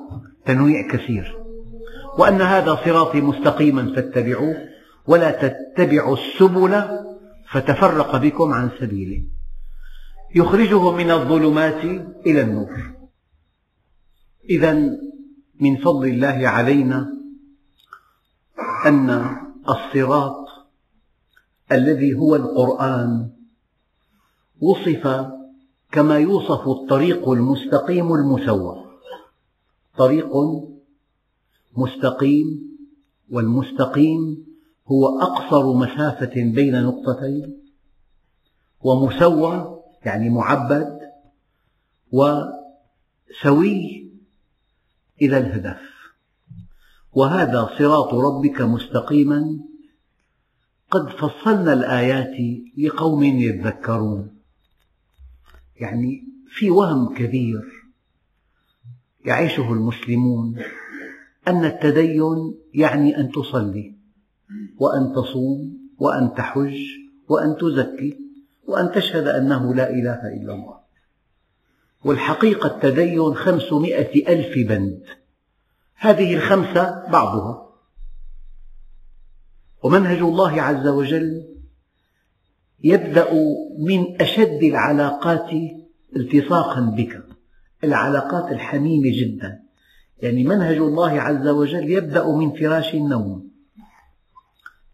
تنويع 0.46 0.88
كثير. 0.92 1.38
وأن 2.18 2.42
هذا 2.42 2.76
صراطي 2.86 3.22
مستقيما 3.22 3.96
فاتبعوه 3.96 4.56
ولا 5.08 5.32
تتبعوا 5.32 6.18
السبل 6.18 6.84
فتفرق 7.52 8.18
بكم 8.18 8.54
عن 8.54 8.70
سبيله 8.80 9.24
يخرجه 10.36 10.92
من 10.92 11.12
الظلمات 11.12 11.84
إلى 12.26 12.42
النور. 12.42 12.94
إذا 14.50 14.74
من 15.60 15.78
فضل 15.78 16.08
الله 16.08 16.48
علينا 16.48 17.14
أن 18.86 19.36
الصراط 19.70 20.46
الذي 21.72 22.14
هو 22.14 22.36
القرآن 22.36 23.30
وصف 24.62 25.26
كما 25.92 26.18
يوصف 26.18 26.68
الطريق 26.68 27.30
المستقيم 27.30 28.14
المسوى 28.14 28.91
طريق 30.02 30.32
مستقيم 31.78 32.78
والمستقيم 33.30 34.46
هو 34.88 35.22
أقصر 35.22 35.74
مسافة 35.74 36.32
بين 36.36 36.84
نقطتين 36.84 37.64
ومسوى 38.82 39.82
يعني 40.06 40.30
معبد 40.30 41.00
وسوي 42.12 44.12
إلى 45.22 45.38
الهدف. 45.38 45.82
وهذا 47.14 47.70
صراط 47.78 48.14
ربك 48.14 48.62
مستقيما 48.62 49.60
قد 50.92 51.10
فصلنا 51.10 51.74
الآيات 51.74 52.38
لقوم 52.78 53.24
يذكرون. 53.24 54.38
يعني 55.76 56.24
في 56.48 56.70
وهم 56.70 57.16
كبير. 57.16 57.81
يعيشه 59.26 59.74
المسلمون 59.74 60.62
أن 61.48 61.66
التدين 61.66 62.56
يعني 62.74 63.18
أن 63.18 63.32
تصلي 63.32 63.96
وأن 64.78 65.14
تصوم 65.16 65.78
وأن 66.00 66.34
تحج 66.34 66.78
وأن 67.30 67.58
تزكي 67.58 68.18
وأن 68.68 68.92
تشهد 68.92 69.28
أنه 69.28 69.76
لا 69.76 69.90
إله 69.90 70.28
إلا 70.28 70.54
الله. 70.54 70.80
والحقيقة 72.06 72.68
التدين 72.68 73.34
خمسمائة 73.34 74.34
ألف 74.34 74.68
بند. 74.70 75.04
هذه 75.96 76.36
الخمسة 76.36 77.08
بعضها. 77.12 77.70
ومنهج 79.84 80.18
الله 80.18 80.62
عز 80.62 80.88
وجل 80.88 81.46
يبدأ 82.84 83.34
من 83.80 84.22
أشد 84.22 84.64
العلاقات 84.64 85.50
التصاقا 86.16 86.82
بك. 86.82 87.31
العلاقات 87.84 88.52
الحميمة 88.52 89.10
جدا. 89.22 89.64
يعني 90.22 90.44
منهج 90.44 90.78
الله 90.78 91.22
عز 91.22 91.48
وجل 91.48 91.90
يبدأ 91.90 92.26
من 92.28 92.52
فراش 92.52 92.94
النوم 92.94 93.52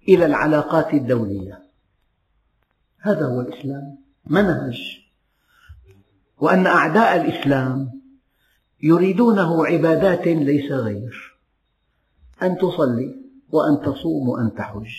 إلى 0.10 0.26
العلاقات 0.26 0.94
الدولية. 0.94 1.64
هذا 3.00 3.26
هو 3.26 3.42
الإسلام. 3.42 3.98
منهج. 4.26 5.00
وأن 6.38 6.66
أعداء 6.68 7.22
الإسلام 7.22 8.02
يريدونه 8.84 9.66
عبادات 9.66 10.28
ليس 10.28 10.72
غير. 10.72 11.38
أن 12.44 12.58
تصلي 12.58 13.16
وأن 13.50 13.82
تصوم 13.82 14.30
وأن 14.30 14.54
تحج 14.54 14.96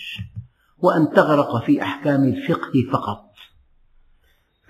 وأن 0.77 1.09
تغرق 1.09 1.65
في 1.65 1.81
أحكام 1.81 2.23
الفقه 2.23 2.71
فقط. 2.91 3.29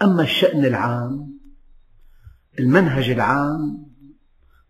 أما 0.01 0.23
الشأن 0.23 0.65
العام 0.65 1.38
المنهج 2.59 3.09
العام 3.09 3.89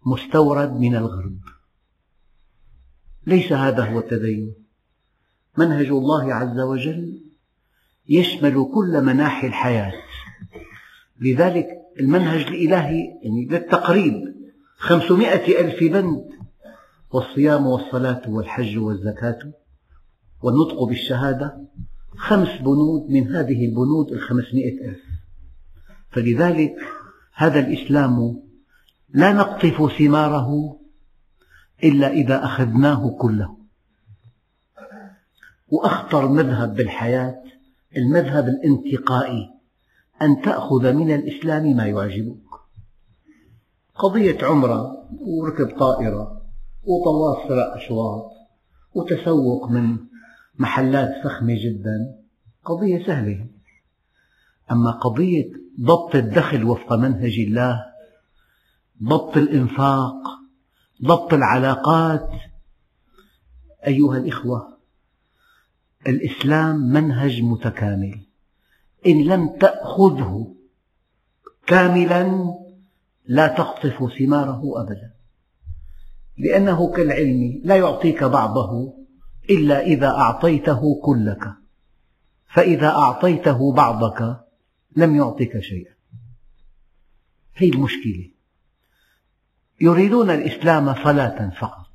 مستورد 0.06 0.73
من 0.73 0.95
الغرب. 0.95 1.39
ليس 3.28 3.52
هذا 3.52 3.84
هو 3.84 3.99
التدين. 3.99 4.54
منهج 5.58 5.86
الله 5.86 6.34
عز 6.34 6.60
وجل 6.60 7.21
يشمل 8.10 8.69
كل 8.73 9.02
مناحي 9.02 9.47
الحياة. 9.47 9.93
لذلك 11.21 11.67
المنهج 11.99 12.41
الإلهي 12.41 12.99
يعني 13.23 13.45
للتقريب 13.45 14.13
خمسمائة 14.78 15.62
ألف 15.62 15.93
بند 15.93 16.30
والصيام 17.12 17.67
والصلاة 17.67 18.21
والحج 18.28 18.78
والزكاة 18.78 19.39
والنطق 20.41 20.84
بالشهادة 20.84 21.67
خمس 22.17 22.49
بنود 22.62 23.10
من 23.10 23.36
هذه 23.36 23.65
البنود 23.65 24.12
الخمسمائة 24.12 24.89
ألف. 24.89 25.02
فلذلك 26.10 26.75
هذا 27.39 27.60
الإسلام 27.60 28.41
لا 29.10 29.34
نقطف 29.34 29.97
ثماره 29.97 30.80
إلا 31.84 32.12
إذا 32.12 32.45
أخذناه 32.45 33.17
كله. 33.21 33.58
وأخطر 35.67 36.28
مذهب 36.28 36.75
بالحياة 36.75 37.43
المذهب 37.97 38.47
الانتقائي 38.47 39.49
أن 40.21 40.41
تأخذ 40.41 40.93
من 40.93 41.15
الإسلام 41.15 41.63
ما 41.63 41.86
يعجبك. 41.86 42.49
قضية 43.95 44.45
عمرة 44.45 45.08
وركب 45.21 45.78
طائرة 45.80 46.41
وطواف 46.84 47.47
ثلاث 47.47 47.84
أشواط 47.84 48.32
وتسوق 48.93 49.69
من 49.69 49.97
محلات 50.58 51.23
فخمة 51.23 51.56
جدا 51.63 52.15
قضية 52.65 53.06
سهلة. 53.06 53.45
أما 54.71 54.91
قضية 54.91 55.68
ضبط 55.82 56.15
الدخل 56.15 56.63
وفق 56.63 56.94
منهج 56.94 57.39
الله 57.39 57.86
ضبط 59.04 59.38
الإنفاق 59.38 60.15
ضبط 61.04 61.34
العلاقات. 61.34 62.30
أيها 63.88 64.18
الإخوة 64.18 64.78
الإسلام 66.08 66.76
منهج 66.76 67.42
متكامل. 67.42 68.20
إن 69.08 69.24
لم 69.24 69.58
تأخذه 69.58 70.56
كاملا 71.68 72.54
لا 73.26 73.48
تقطف 73.48 74.13
ثماره 74.20 74.82
أبدا. 74.82 75.12
لأنه 76.38 76.92
كالعلم 76.92 77.62
لا 77.63 77.76
يعطيك 77.76 78.24
بعضه 78.24 78.94
إلا 79.50 79.82
إذا 79.82 80.08
أعطيته 80.08 81.02
كلك. 81.04 81.54
فإذا 82.54 82.88
أعطيته 82.88 83.74
بعضك 83.74 84.48
لم 84.99 85.15
يعطك 85.15 85.59
شيئا. 85.59 85.93
هي 87.55 87.69
المشكلة. 87.69 88.29
يريدون 89.81 90.29
الإسلام 90.29 90.93
صلاة 91.03 91.49
فقط. 91.59 91.89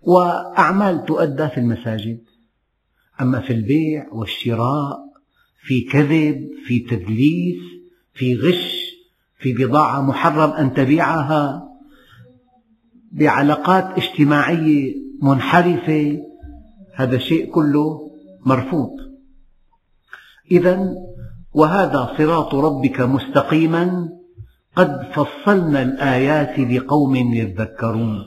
وأعمال 0.00 1.04
تؤدى 1.04 1.48
في 1.48 1.60
المساجد. 1.60 2.24
أما 3.20 3.40
في 3.40 3.52
البيع 3.52 4.08
والشراء 4.12 5.10
في 5.62 5.80
كذب 5.80 6.48
في 6.66 6.78
تدليس 6.78 7.62
في 8.14 8.36
غش 8.36 8.90
في 9.38 9.52
بضاعة 9.52 10.00
محرم 10.00 10.50
أن 10.50 10.74
تبيعها 10.74 11.68
بعلاقات 13.12 13.98
اجتماعية 13.98 14.94
منحرفة 15.22 16.22
هذا 16.94 17.18
شيء 17.18 17.52
كله 17.52 18.10
مرفوض. 18.46 18.90
إذا 20.50 20.94
وهذا 21.54 22.14
صراط 22.18 22.54
ربك 22.54 23.00
مستقيما 23.00 24.08
قد 24.76 25.12
فصلنا 25.12 25.82
الآيات 25.82 26.58
لقوم 26.58 27.16
يذكرون. 27.16 28.24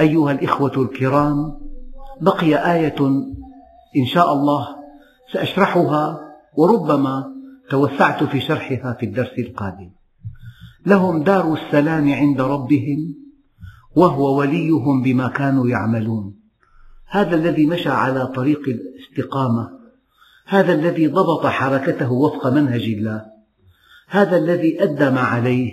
أيها 0.00 0.32
الإخوة 0.32 0.82
الكرام 0.82 1.58
بقي 2.20 2.74
آية 2.74 3.06
إن 3.96 4.06
شاء 4.06 4.32
الله 4.32 4.68
سأشرحها 5.32 6.20
وربما 6.56 7.24
توسعت 7.70 8.24
في 8.24 8.40
شرحها 8.40 8.96
في 9.00 9.06
الدرس 9.06 9.38
القادم. 9.38 9.90
لهم 10.86 11.22
دار 11.22 11.54
السلام 11.54 12.12
عند 12.12 12.40
ربهم 12.40 13.14
وهو 13.96 14.38
وليهم 14.38 15.02
بما 15.02 15.28
كانوا 15.28 15.68
يعملون. 15.68 16.34
هذا 17.06 17.36
الذي 17.36 17.66
مشى 17.66 17.88
على 17.88 18.26
طريق 18.26 18.60
الاستقامة 18.68 19.77
هذا 20.48 20.72
الذي 20.72 21.06
ضبط 21.06 21.46
حركته 21.46 22.12
وفق 22.12 22.46
منهج 22.46 22.82
الله. 22.82 23.24
هذا 24.08 24.36
الذي 24.36 24.82
أدى 24.82 25.10
ما 25.10 25.20
عليه. 25.20 25.72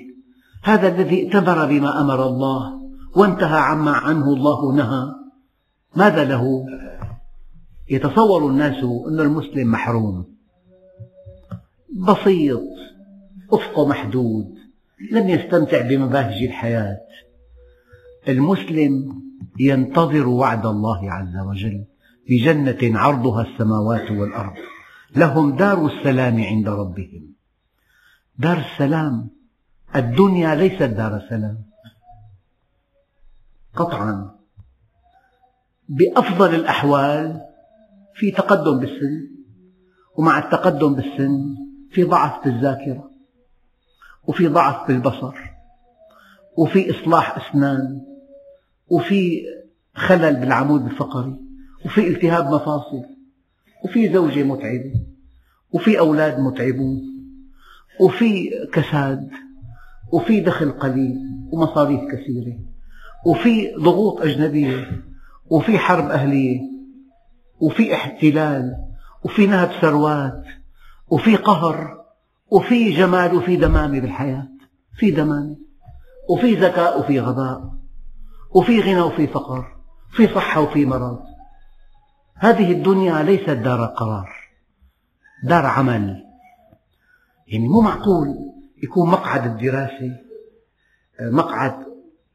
هذا 0.64 0.88
الذي 0.88 1.24
ائتمر 1.24 1.66
بما 1.66 2.02
أمر 2.02 2.28
الله. 2.28 2.82
وانتهى 3.16 3.60
عما 3.60 3.92
عنه 3.92 4.34
الله 4.34 4.76
نهى. 4.76 5.06
ماذا 5.96 6.24
له؟ 6.24 6.66
يتصور 7.90 8.48
الناس 8.48 8.84
أن 8.84 9.20
المسلم 9.20 9.72
محروم. 9.72 10.26
بسيط. 12.08 12.62
أفقه 13.54 13.88
محدود. 13.88 14.56
لم 15.12 15.30
يستمتع 15.30 15.82
بمباهج 15.82 16.44
الحياة. 16.44 16.98
المسلم 18.28 19.22
ينتظر 19.60 20.28
وعد 20.28 20.66
الله 20.66 21.12
عز 21.12 21.48
وجل. 21.48 21.86
بجنة 22.30 23.00
عرضها 23.00 23.42
السماوات 23.42 24.12
والأرض. 24.12 24.54
لهم 25.16 25.56
دار 25.56 25.86
السلام 25.86 26.44
عند 26.44 26.70
ربهم. 26.70 27.34
دار 28.40 28.58
السلام 28.58 29.30
الدنيا 29.96 30.56
ليست 30.56 30.84
دار 30.84 31.22
سلام. 31.30 31.58
قطعا. 33.76 34.36
بأفضل 35.90 36.56
الأحوال 36.56 37.42
في 38.16 38.32
تقدم 38.32 38.80
بالسن 38.80 39.30
ومع 40.18 40.38
التقدم 40.40 40.96
بالسن 40.96 41.56
في 41.92 42.04
ضعف 42.04 42.46
بالذاكرة 42.46 43.12
وفي 44.24 44.48
ضعف 44.48 44.88
بالبصر 44.88 45.36
وفي 46.58 46.92
إصلاح 46.92 47.38
أسنان 47.38 48.02
وفي 48.88 49.42
خلل 49.96 50.36
بالعمود 50.36 50.86
الفقري. 50.86 51.45
وفي 51.86 52.08
التهاب 52.08 52.46
مفاصل 52.46 53.06
وفي 53.86 54.14
زوجة 54.14 54.44
متعبة 54.44 54.94
وفي 55.74 56.00
أولاد 56.00 56.40
متعبون 56.40 57.02
وفي 58.02 58.50
كساد 58.74 59.30
وفي 60.12 60.40
دخل 60.40 60.72
قليل 60.72 61.18
ومصاريف 61.52 62.00
كثيرة 62.12 62.60
وفي 63.26 63.76
ضغوط 63.80 64.22
أجنبية 64.22 65.04
وفي 65.50 65.80
حرب 65.80 66.06
أهلية 66.06 66.60
وفي 67.60 67.94
احتلال 67.94 68.76
وفي 69.24 69.48
نهب 69.48 69.72
ثروات 69.82 70.44
وفي 71.10 71.36
قهر 71.36 72.06
وفي 72.52 72.92
جمال 72.92 73.36
وفي 73.36 73.56
دمامة 73.56 74.00
بالحياة 74.00 74.48
في 74.98 75.12
دمامة 75.12 75.56
وفي 76.30 76.56
ذكاء 76.56 77.00
وفي 77.00 77.20
غباء 77.20 77.74
وفي 78.56 78.82
غنى 78.82 79.02
وفي 79.02 79.28
فقر 79.28 79.66
في 80.12 80.28
صحة 80.28 80.62
وفي 80.62 80.86
مرض. 80.86 81.35
هذه 82.38 82.72
الدنيا 82.72 83.24
ليست 83.24 83.50
دار 83.50 83.86
قرار 83.86 84.30
دار 85.44 85.66
عمل. 85.66 86.26
يعني 87.48 87.68
مو 87.68 87.82
معقول 87.82 88.28
يكون 88.84 89.10
مقعد 89.10 89.46
الدراسة 89.46 90.20
مقعد 91.22 91.86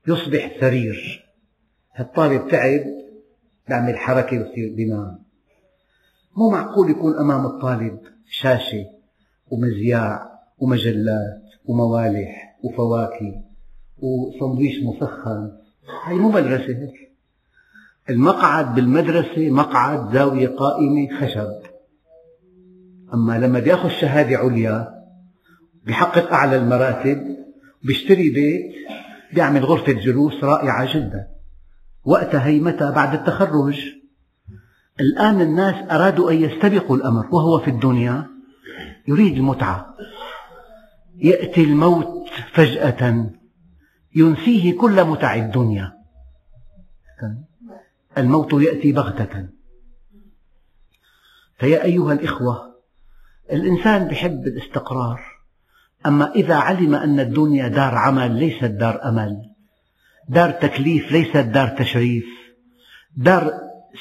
يصبح 0.08 0.60
سرير. 0.60 1.26
الطالب 2.00 2.48
تعب 2.48 2.80
بيعمل 3.68 3.98
حركة 3.98 4.38
ويصير 4.38 4.74
بينام 4.76 5.18
مو 6.36 6.50
معقول 6.50 6.90
يكون 6.90 7.18
أمام 7.18 7.46
الطالب 7.46 8.00
شاشة 8.30 8.86
ومذياع 9.50 10.40
ومجلات 10.58 11.42
وموالح 11.64 12.58
وفواكه 12.62 13.42
وسندويش 13.98 14.82
مسخن. 14.82 15.52
هي 16.06 16.14
مو 16.14 16.30
مدرسة 16.30 16.78
هيك 16.78 17.09
المقعد 18.10 18.74
بالمدرسة 18.74 19.50
مقعد 19.50 20.12
زاوية 20.12 20.48
قائمة 20.48 21.20
خشب. 21.20 21.48
أما 23.14 23.38
لما 23.38 23.58
بياخذ 23.58 23.88
شهادة 23.88 24.36
عليا 24.36 24.88
بيحقق 25.84 26.32
أعلى 26.32 26.56
المراتب 26.56 27.36
بيشتري 27.82 28.30
بيت 28.30 28.72
بيعمل 29.34 29.64
غرفة 29.64 29.92
جلوس 29.92 30.44
رائعة 30.44 30.94
جدا. 30.94 31.26
وقتها 32.04 32.46
هي 32.46 32.60
متى؟ 32.60 32.92
بعد 32.92 33.14
التخرج. 33.14 33.80
الآن 35.00 35.40
الناس 35.40 35.90
أرادوا 35.90 36.30
أن 36.30 36.36
يستبقوا 36.36 36.96
الأمر 36.96 37.26
وهو 37.32 37.58
في 37.58 37.70
الدنيا 37.70 38.26
يريد 39.08 39.36
المتعة. 39.36 39.86
يأتي 41.16 41.64
الموت 41.64 42.28
فجأة 42.52 43.30
ينسيه 44.16 44.78
كل 44.78 45.04
متع 45.04 45.34
الدنيا. 45.34 45.92
الموت 48.18 48.52
يأتي 48.52 48.92
بغتة. 48.92 49.48
فيا 51.58 51.84
أيها 51.84 52.12
الإخوة 52.12 52.74
الإنسان 53.52 54.10
يحب 54.10 54.46
الاستقرار 54.46 55.20
أما 56.06 56.32
إذا 56.32 56.54
علم 56.54 56.94
أن 56.94 57.20
الدنيا 57.20 57.68
دار 57.68 57.94
عمل 57.94 58.32
ليست 58.32 58.64
دار 58.64 59.08
أمل 59.08 59.36
دار 60.28 60.50
تكليف 60.50 61.12
ليست 61.12 61.36
دار 61.36 61.68
تشريف 61.68 62.24
دار 63.16 63.50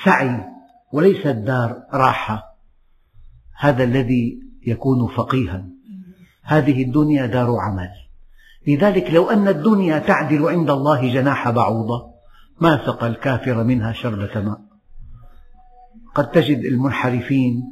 سعي 0.04 0.46
وليست 0.94 1.28
دار 1.28 1.84
راحة 1.94 2.50
هذا 3.60 3.84
الذي 3.84 4.40
يكون 4.68 5.08
فقيها. 5.08 5.66
هذه 6.44 6.84
الدنيا 6.84 7.26
دار 7.26 7.56
عمل. 7.56 7.90
لذلك 8.68 9.12
لو 9.14 9.30
أن 9.30 9.48
الدنيا 9.48 10.00
تعدل 10.00 10.46
عند 10.46 10.70
الله 10.70 11.14
جناح 11.14 11.50
بعوضة 11.50 12.09
ما 12.62 12.86
سقى 12.86 13.08
الكافر 13.08 13.64
منها 13.64 13.94
شربة 13.94 14.42
ماء. 14.42 14.62
قد 16.16 16.32
تجد 16.32 16.58
المنحرفين 16.58 17.64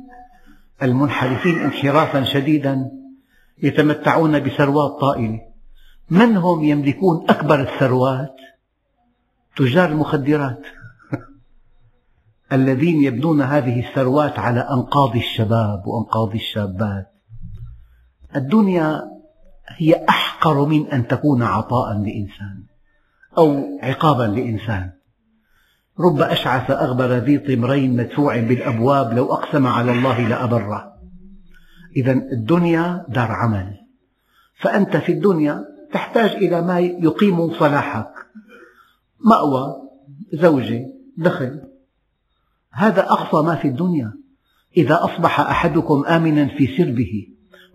المنحرفين 0.83 1.59
انحرافا 1.59 2.23
شديدا 2.23 2.91
يتمتعون 3.63 4.39
بثروات 4.39 5.01
طائلة. 5.01 5.39
من 6.09 6.37
هم 6.37 6.63
يملكون 6.63 7.29
أكبر 7.29 7.61
الثروات؟ 7.61 8.35
تجار 9.55 9.89
المخدرات. 9.89 10.61
الذين 12.57 13.03
يبنون 13.03 13.41
هذه 13.41 13.87
الثروات 13.89 14.39
على 14.39 14.59
أنقاض 14.59 15.15
الشباب 15.15 15.87
وأنقاض 15.87 16.33
الشابات. 16.33 17.11
الدنيا 18.35 19.01
هي 19.67 20.05
أحقر 20.09 20.65
من 20.65 20.87
أن 20.87 21.07
تكون 21.07 21.43
عطاء 21.43 21.93
لإنسان. 21.93 22.63
أو 23.37 23.79
عقابا 23.81 24.23
لإنسان. 24.23 24.91
رب 25.99 26.21
أشعث 26.21 26.71
أغبر 26.71 27.11
ذي 27.13 27.37
طمرين 27.37 27.97
مدفوع 27.97 28.39
بالأبواب 28.39 29.13
لو 29.13 29.33
أقسم 29.33 29.67
على 29.67 29.91
الله 29.91 30.27
لأبره. 30.27 30.93
إذا 31.97 32.11
الدنيا 32.11 33.05
دار 33.09 33.31
عمل. 33.31 33.73
فأنت 34.59 34.97
في 34.97 35.11
الدنيا 35.11 35.65
تحتاج 35.93 36.29
إلى 36.29 36.61
ما 36.61 36.79
يقيم 36.79 37.53
صلاحك. 37.53 38.09
مأوى 39.25 39.75
زوجة 40.33 40.85
دخل. 41.17 41.61
هذا 42.71 43.01
أقصى 43.01 43.45
ما 43.45 43.55
في 43.55 43.67
الدنيا. 43.67 44.13
إذا 44.77 45.03
أصبح 45.03 45.39
أحدكم 45.39 46.05
آمنا 46.05 46.47
في 46.47 46.77
سربه 46.77 47.27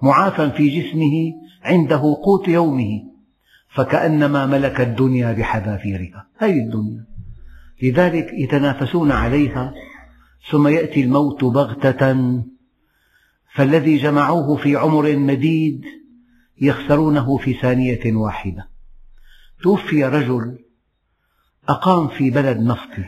معافى 0.03 0.51
في 0.51 0.81
جسمه 0.81 1.33
عنده 1.63 2.17
قوت 2.25 2.49
يومه. 2.49 3.12
فكأنما 3.75 4.47
ملك 4.47 4.81
الدنيا 4.81 5.33
بحذافيرها. 5.33 6.27
هذه 6.39 6.59
الدنيا. 6.59 7.05
لذلك 7.83 8.33
يتنافسون 8.33 9.11
عليها 9.13 9.75
ثم 10.51 10.69
يأتي 10.69 11.03
الموت 11.05 11.45
بغتة. 11.45 12.43
فالذي 13.55 13.97
جمعوه 13.97 14.57
في 14.57 14.77
عمر 14.77 15.17
مديد 15.17 15.85
يخسرونه 16.61 17.37
في 17.37 17.53
ثانية 17.55 18.17
واحدة. 18.17 18.69
توفي 19.63 20.05
رجل 20.05 20.59
أقام 21.69 22.09
في 22.09 22.31
بلد 22.31 22.59
نفطي 22.59 23.05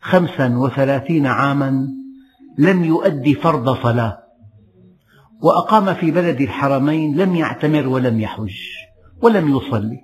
خمسا 0.00 0.56
وثلاثين 0.56 1.26
عاما 1.26 1.88
لم 2.58 2.84
يؤدي 2.84 3.34
فرض 3.34 3.82
صلاة 3.82 4.18
وأقام 5.42 5.94
في 5.94 6.10
بلد 6.10 6.40
الحرمين 6.40 7.16
لم 7.16 7.34
يعتمر 7.34 7.88
ولم 7.88 8.20
يحج. 8.20 8.56
ولم 9.22 9.56
يصلي 9.56 10.00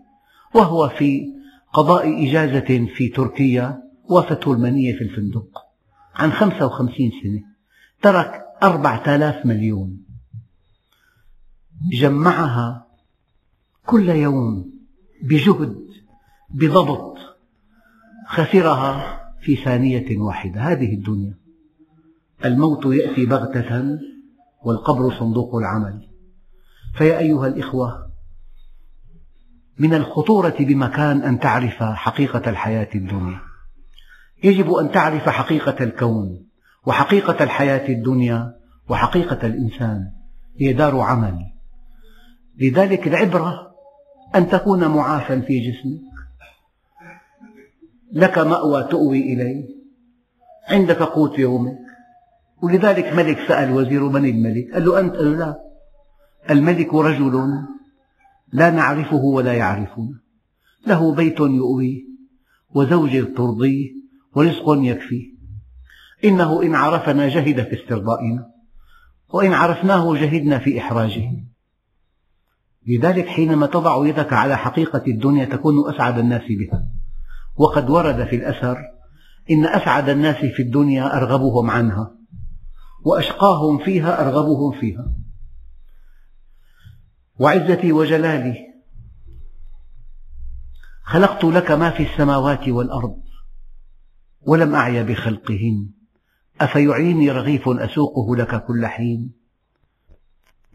وهو 0.55 0.89
في 0.89 1.27
قضاء 1.73 2.29
إجازة 2.29 2.87
في 2.97 3.09
تركيا 3.09 3.83
وافته 4.05 4.53
المنية 4.53 4.93
في 4.93 5.05
الفندق 5.05 5.49
عن 6.15 6.33
خمسة 6.33 6.67
وخمسين 6.67 7.11
سنة 7.23 7.43
ترك 8.03 8.45
أربعة 8.63 9.17
آلاف 9.17 9.47
مليون. 9.47 10.05
جمعها 11.93 12.87
كل 13.87 14.09
يوم 14.09 14.73
بجهد 15.23 15.77
بضبط 16.51 17.17
خسرها 18.27 19.21
في 19.41 19.57
ثانية 19.57 20.19
واحدة. 20.19 20.61
هذه 20.61 20.95
الدنيا. 20.95 21.39
الموت 22.45 22.87
يأتي 22.87 23.27
بغتة 23.27 23.99
والقبر 24.65 25.19
صندوق 25.19 25.55
العمل. 25.55 26.09
فيا 26.95 27.19
أيها 27.19 27.47
الإخوة 27.47 28.08
من 29.79 29.95
الخطورة 29.95 30.55
بمكان 30.61 31.23
أن 31.23 31.41
تعرف 31.41 31.83
حقيقة 31.83 32.51
الحياة 32.51 32.89
الدنيا. 32.95 33.41
يجب 34.45 34.73
أن 34.73 34.93
تعرف 34.93 35.29
حقيقة 35.29 35.85
الكون 35.85 36.47
وحقيقة 36.87 37.45
الحياة 37.45 37.89
الدنيا 37.89 38.55
وحقيقة 38.89 39.47
الإنسان. 39.47 40.11
هي 40.61 40.73
دار 40.73 41.01
عمل. 41.01 41.39
لذلك 42.59 43.09
العبرة 43.09 43.71
أن 44.35 44.49
تكون 44.49 44.89
معافى 44.89 45.43
في 45.43 45.61
جسمك. 45.61 46.01
لك 48.13 48.39
مأوى 48.39 48.83
تؤوي 48.83 49.21
إليه. 49.21 49.65
عندك 50.69 51.03
قوت 51.03 51.39
يومك. 51.39 51.79
ولذلك 52.63 53.13
ملك 53.13 53.39
سأل 53.49 53.73
وزير 53.73 54.09
من 54.09 54.25
الملك. 54.25 54.75
قال 54.75 54.85
له 54.85 55.01
أنت؟ 55.01 55.17
قال 55.17 55.33
له 55.33 55.39
لا. 55.39 55.61
الملك 56.51 56.95
رجل 56.95 57.49
لا 58.53 58.71
نعرفه 58.71 59.17
ولا 59.17 59.53
يعرفنا 59.53 60.21
له 60.87 61.15
بيت 61.15 61.41
يؤويه 61.41 62.03
وزوجة 62.71 63.25
ترضيه 63.37 63.91
ورزق 64.37 64.65
يكفيه. 64.69 65.39
إنه 66.25 66.63
إن 66.63 66.75
عرفنا 66.75 67.29
جهد 67.29 67.65
في 67.65 67.83
استرضائنا 67.83 68.47
وإن 69.29 69.53
عرفناه 69.53 70.15
جهدنا 70.15 70.59
في 70.59 70.79
إحراجه. 70.79 71.31
لذلك 72.87 73.27
حينما 73.27 73.67
تضع 73.67 74.07
يدك 74.07 74.33
على 74.33 74.57
حقيقة 74.57 75.03
الدنيا 75.07 75.45
تكون 75.45 75.95
أسعد 75.95 76.19
الناس 76.19 76.43
بها. 76.43 76.89
وقد 77.57 77.91
ورد 77.91 78.27
في 78.27 78.37
الأثر 78.37 78.79
إن 79.51 79.67
أسعد 79.67 80.09
الناس 80.09 80.37
في 80.37 80.63
الدنيا 80.63 81.17
أرغبهم 81.17 81.71
عنها 81.71 82.15
وأشقاهم 83.05 83.79
فيها 83.79 84.21
أرغبهم 84.21 84.81
فيها. 84.81 85.07
وعزتي 87.39 87.93
وجلالي. 87.93 88.69
خلقت 91.03 91.45
لك 91.45 91.71
ما 91.71 91.91
في 91.91 92.03
السماوات 92.03 92.69
والأرض 92.69 93.23
ولم 94.43 94.75
أعي 94.75 95.05
بخلقهن. 95.05 95.89
أفيعيني 96.61 97.31
رغيف 97.31 97.69
أسوقه 97.69 98.37
لك 98.37 98.65
كل 98.65 98.87
حين. 98.87 99.33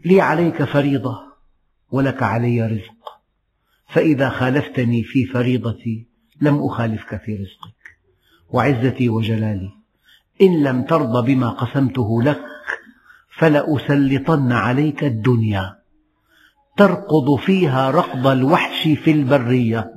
لي 0.04 0.20
عليك 0.20 0.64
فريضة 0.64 1.18
ولك 1.90 2.22
علي 2.22 2.66
رزق. 2.66 3.20
فإذا 3.88 4.28
خالفتني 4.28 5.02
في 5.02 5.26
فريضتي 5.26 6.06
لم 6.40 6.66
أخالفك 6.66 7.22
في 7.24 7.34
رزقك. 7.34 7.98
وعزتي 8.48 9.08
وجلالي 9.08 9.70
إن 10.42 10.62
لم 10.62 10.82
ترض 10.82 11.24
بما 11.24 11.50
قسمته 11.50 12.22
لك 12.22 12.42
فلأسلطن 13.38 14.52
عليك 14.52 15.04
الدنيا. 15.04 15.83
ترقض 16.76 17.36
فيها 17.36 17.90
رقض 17.90 18.26
الوحش 18.26 18.88
في 18.88 19.10
البرية 19.10 19.90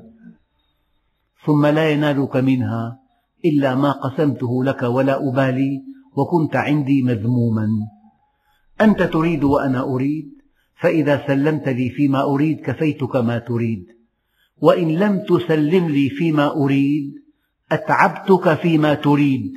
ثم 1.46 1.66
لا 1.66 1.90
ينالك 1.90 2.36
منها 2.36 3.00
إلا 3.46 3.76
ما 3.76 3.92
قسمته 3.92 4.64
لك 4.64 4.84
ولا 4.84 5.30
أبالي 5.30 5.84
وكنت 6.18 6.56
عندي 6.56 7.04
مذموما. 7.04 7.68
أنت 8.82 9.04
تريد 9.04 9.44
وأنا 9.44 9.82
أريد 9.84 10.30
فإذا 10.80 11.28
سلمت 11.28 11.70
لي 11.70 11.90
فيما 11.90 12.24
أريد 12.24 12.60
كفيتك 12.60 13.16
ما 13.16 13.38
تريد. 13.38 13.86
وإن 14.58 14.88
لم 14.88 15.20
تسلم 15.30 15.88
لي 15.88 16.10
فيما 16.10 16.52
أريد 16.56 17.14
أتعبتك 17.72 18.54
فيما 18.54 18.94
تريد 18.94 19.54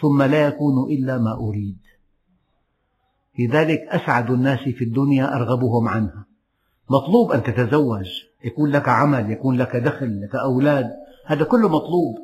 ثم 0.00 0.22
لا 0.22 0.46
يكون 0.46 0.90
إلا 0.90 1.18
ما 1.18 1.32
أريد. 1.48 1.78
لذلك 3.38 3.78
أسعد 3.88 4.30
الناس 4.30 4.58
في 4.58 4.84
الدنيا 4.84 5.36
أرغبهم 5.36 5.88
عنها. 5.88 6.27
مطلوب 6.90 7.32
أن 7.32 7.42
تتزوج. 7.42 8.06
يكون 8.44 8.70
لك 8.70 8.88
عمل 8.88 9.30
يكون 9.30 9.56
لك 9.56 9.76
دخل 9.76 10.20
لك 10.20 10.34
أولاد. 10.34 10.90
هذا 11.26 11.44
كله 11.44 11.68
مطلوب 11.68 12.16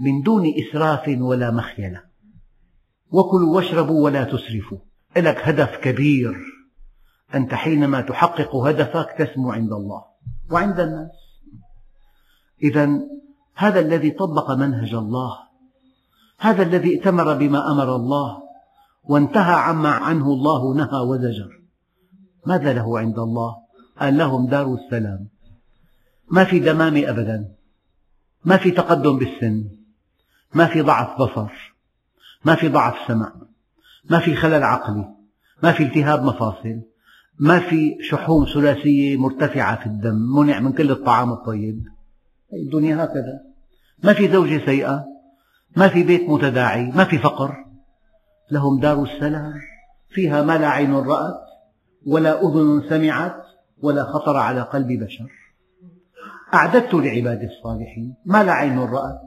من 0.00 0.22
دون 0.22 0.44
إسراف 0.46 1.08
ولا 1.20 1.50
مخيلة. 1.50 2.02
وكلوا 3.10 3.56
واشربوا 3.56 4.04
ولا 4.04 4.24
تسرفوا. 4.24 4.78
لك 5.16 5.48
هدف 5.48 5.76
كبير. 5.76 6.34
أنت 7.34 7.54
حينما 7.54 8.00
تحقق 8.00 8.56
هدفك 8.56 9.14
تسمو 9.18 9.50
عند 9.52 9.72
الله 9.72 10.04
وعند 10.50 10.80
الناس. 10.80 11.10
إذا 12.62 13.00
هذا 13.54 13.80
الذي 13.80 14.10
طبق 14.10 14.50
منهج 14.50 14.94
الله. 14.94 15.32
هذا 16.38 16.62
الذي 16.62 16.96
ائتمر 16.96 17.34
بما 17.34 17.72
أمر 17.72 17.96
الله. 17.96 18.42
وانتهى 19.04 19.54
عما 19.54 19.90
عنه 19.90 20.26
الله 20.26 20.74
نهى 20.74 21.00
وزجر. 21.00 21.50
ماذا 22.46 22.72
له 22.72 22.98
عند 22.98 23.18
الله؟ 23.18 23.65
قال 24.00 24.18
لهم 24.18 24.46
دار 24.46 24.74
السلام 24.74 25.28
ما 26.30 26.44
في 26.44 26.58
دمامة 26.58 27.10
أبدا 27.10 27.48
ما 28.44 28.56
في 28.56 28.70
تقدم 28.70 29.18
بالسن 29.18 29.68
ما 30.54 30.66
في 30.66 30.80
ضعف 30.80 31.20
بصر 31.20 31.74
ما 32.44 32.54
في 32.54 32.68
ضعف 32.68 32.94
سمع 33.08 33.32
ما 34.10 34.18
في 34.18 34.34
خلل 34.34 34.62
عقلي 34.62 35.08
ما 35.62 35.72
في 35.72 35.82
التهاب 35.82 36.24
مفاصل 36.24 36.80
ما 37.38 37.58
في 37.60 37.96
شحوم 38.00 38.46
ثلاثية 38.54 39.16
مرتفعة 39.16 39.80
في 39.80 39.86
الدم 39.86 40.14
منع 40.38 40.60
من 40.60 40.72
كل 40.72 40.90
الطعام 40.90 41.32
الطيب 41.32 41.84
الدنيا 42.52 43.04
هكذا 43.04 43.40
ما 44.04 44.12
في 44.12 44.32
زوجة 44.32 44.66
سيئة 44.66 45.04
ما 45.76 45.88
في 45.88 46.02
بيت 46.02 46.28
متداعي 46.28 46.90
ما 46.90 47.04
في 47.04 47.18
فقر 47.18 47.54
لهم 48.50 48.80
دار 48.80 49.02
السلام 49.02 49.54
فيها 50.08 50.42
ما 50.42 50.58
لا 50.58 50.68
عين 50.68 50.94
رأت 50.94 51.40
ولا 52.06 52.40
أذن 52.40 52.88
سمعت 52.88 53.45
ولا 53.82 54.04
خطر 54.04 54.36
على 54.36 54.60
قلب 54.60 55.04
بشر. 55.04 55.30
أعددت 56.54 56.94
لعبادي 56.94 57.46
الصالحين 57.46 58.14
ما 58.24 58.44
لا 58.44 58.52
عين 58.52 58.78
رأت 58.78 59.20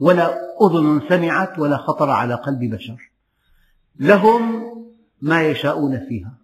ولا 0.00 0.34
أذن 0.62 1.00
سمعت 1.08 1.58
ولا 1.58 1.76
خطر 1.76 2.10
على 2.10 2.34
قلب 2.34 2.74
بشر. 2.74 3.10
لهم 3.96 4.64
ما 5.22 5.42
يشاءون 5.42 5.98
فيها. 6.08 6.34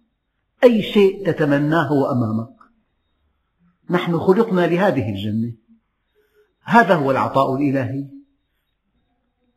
أي 0.63 0.81
شيء 0.81 1.25
تتمناه 1.25 2.11
أمامك 2.11 2.53
نحن 3.89 4.19
خلقنا 4.19 4.67
لهذه 4.67 5.09
الجنة. 5.09 5.53
هذا 6.63 6.95
هو 6.95 7.11
العطاء 7.11 7.55
الإلهي. 7.55 8.05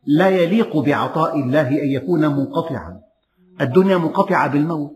لا 0.05 0.29
يليق 0.29 0.77
بعطاء 0.77 1.39
الله 1.39 1.67
أن 1.69 1.87
يكون 1.89 2.27
منقطعا. 2.27 3.01
الدنيا 3.61 3.97
منقطعة 3.97 4.47
بالموت. 4.47 4.95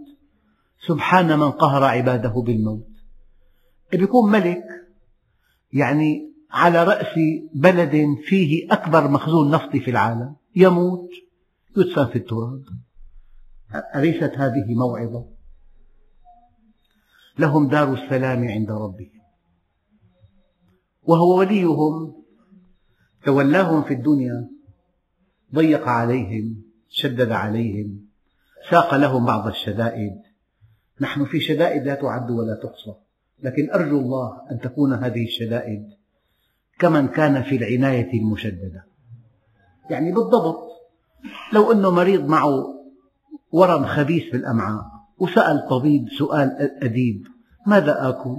سبحان 0.87 1.39
من 1.39 1.51
قهر 1.51 1.83
عباده 1.83 2.43
بالموت. 2.45 2.87
يكون 3.93 4.31
ملك 4.31 4.63
يعني 5.73 6.33
على 6.51 6.83
رأس 6.83 7.19
بلد 7.53 8.17
فيه 8.25 8.73
أكبر 8.73 9.07
مخزون 9.07 9.51
نفطي 9.51 9.79
في 9.79 9.91
العالم 9.91 10.35
يموت 10.55 11.09
يدفن 11.77 12.05
في 12.05 12.15
التراب. 12.15 12.63
أليست 13.95 14.33
هذه 14.37 14.75
موعظة؟ 14.77 15.25
لهم 17.39 17.67
دار 17.67 17.93
السلام 17.93 18.47
عند 18.47 18.71
ربهم. 18.71 19.19
وهو 21.03 21.39
وليهم 21.39 22.23
تولاهم 23.25 23.83
في 23.83 23.93
الدنيا 23.93 24.49
ضيق 25.55 25.87
عليهم 25.87 26.63
شدد 26.89 27.31
عليهم 27.31 28.05
ساق 28.69 28.95
لهم 28.95 29.25
بعض 29.25 29.47
الشدائد. 29.47 30.21
نحن 31.01 31.25
في 31.25 31.39
شدائد 31.39 31.83
لا 31.83 31.95
تعد 31.95 32.31
ولا 32.31 32.55
تحصى. 32.63 33.08
لكن 33.43 33.71
أرجو 33.71 33.99
الله 33.99 34.41
أن 34.51 34.59
تكون 34.59 34.93
هذه 34.93 35.23
الشدائد 35.23 35.89
كمن 36.79 37.07
كان 37.07 37.43
في 37.43 37.55
العناية 37.55 38.19
المشددة. 38.19 38.85
يعني 39.89 40.11
بالضبط 40.11 40.69
لو 41.53 41.71
أنه 41.71 41.91
مريض 41.91 42.25
معه 42.25 42.75
ورم 43.51 43.85
خبيث 43.85 44.23
في 44.23 44.37
الأمعاء 44.37 44.85
وسأل 45.19 45.67
طبيب 45.69 46.09
سؤال 46.17 46.71
أديب 46.83 47.27
ماذا 47.67 48.09
آكل؟ 48.09 48.37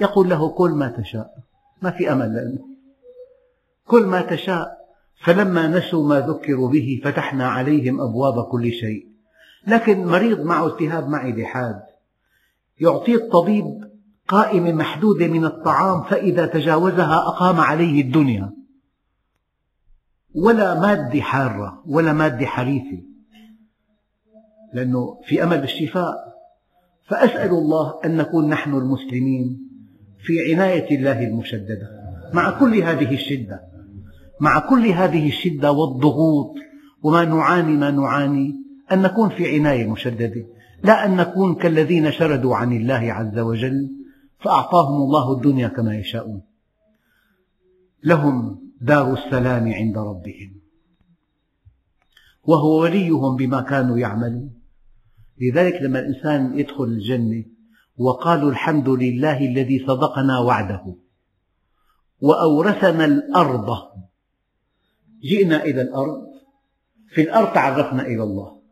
يقول 0.00 0.30
له 0.30 0.48
كل 0.48 0.70
ما 0.70 0.88
تشاء 0.88 1.34
ما 1.82 1.90
في 1.90 2.12
أمل 2.12 2.34
لأنه. 2.34 2.66
كل 3.86 4.06
ما 4.06 4.22
تشاء 4.22 4.78
فلما 5.24 5.66
نسوا 5.66 6.08
ما 6.08 6.20
ذكروا 6.20 6.68
به 6.68 7.00
فتحنا 7.04 7.48
عليهم 7.48 8.00
أبواب 8.00 8.44
كل 8.44 8.72
شيء. 8.72 9.06
لكن 9.66 10.04
مريض 10.04 10.40
معه 10.40 10.66
التهاب 10.66 11.08
معدة 11.08 11.44
حاد 11.44 11.82
يعطيه 12.80 13.14
الطبيب 13.14 13.91
قائمة 14.28 14.72
محدودة 14.72 15.26
من 15.26 15.44
الطعام 15.44 16.02
فإذا 16.02 16.46
تجاوزها 16.46 17.16
أقام 17.16 17.60
عليه 17.60 18.00
الدنيا. 18.00 18.52
ولا 20.34 20.80
مادة 20.80 21.20
حارة 21.20 21.82
ولا 21.86 22.12
مادة 22.12 22.46
حريفة. 22.46 23.02
لأنه 24.74 25.20
في 25.24 25.42
أمل 25.42 25.62
الشفاء 25.62 26.14
فأسأل 27.08 27.50
الله 27.50 28.00
أن 28.04 28.16
نكون 28.16 28.48
نحن 28.48 28.74
المسلمين 28.74 29.68
في 30.24 30.52
عناية 30.52 30.96
الله 30.96 31.26
المشددة. 31.26 31.88
مع 32.32 32.50
كل 32.50 32.74
هذه 32.74 33.14
الشدة. 33.14 33.60
مع 34.40 34.58
كل 34.58 34.86
هذه 34.86 35.28
الشدة 35.28 35.72
والضغوط. 35.72 36.54
وما 37.02 37.24
نعاني 37.24 37.76
ما 37.76 37.90
نعاني. 37.90 38.54
أن 38.92 39.02
نكون 39.02 39.28
في 39.28 39.54
عناية 39.54 39.90
مشددة. 39.90 40.46
لا 40.84 41.06
أن 41.06 41.16
نكون 41.16 41.54
كالذين 41.54 42.12
شردوا 42.12 42.56
عن 42.56 42.72
الله 42.72 43.12
عز 43.12 43.38
وجل. 43.38 44.01
فأعطاهم 44.42 45.02
الله 45.02 45.32
الدنيا 45.32 45.68
كما 45.68 45.96
يشاءون. 45.96 46.42
لهم 48.04 48.62
دار 48.80 49.12
السلام 49.12 49.72
عند 49.72 49.98
ربهم. 49.98 50.60
وهو 52.44 52.80
وليهم 52.82 53.36
بما 53.36 53.60
كانوا 53.60 53.98
يعملون. 53.98 54.54
لذلك 55.40 55.82
لما 55.82 55.98
الإنسان 55.98 56.58
يدخل 56.58 56.84
الجنة 56.84 57.44
وقالوا 57.96 58.50
الحمد 58.50 58.88
لله 58.88 59.38
الذي 59.38 59.86
صدقنا 59.86 60.38
وعده. 60.38 60.96
وأورثنا 62.20 63.04
الأرض. 63.04 63.76
جئنا 65.22 65.64
إلى 65.64 65.82
الأرض. 65.82 66.26
في 67.08 67.22
الأرض 67.22 67.52
تعرفنا 67.54 68.02
إلى 68.02 68.22
الله. 68.22 68.62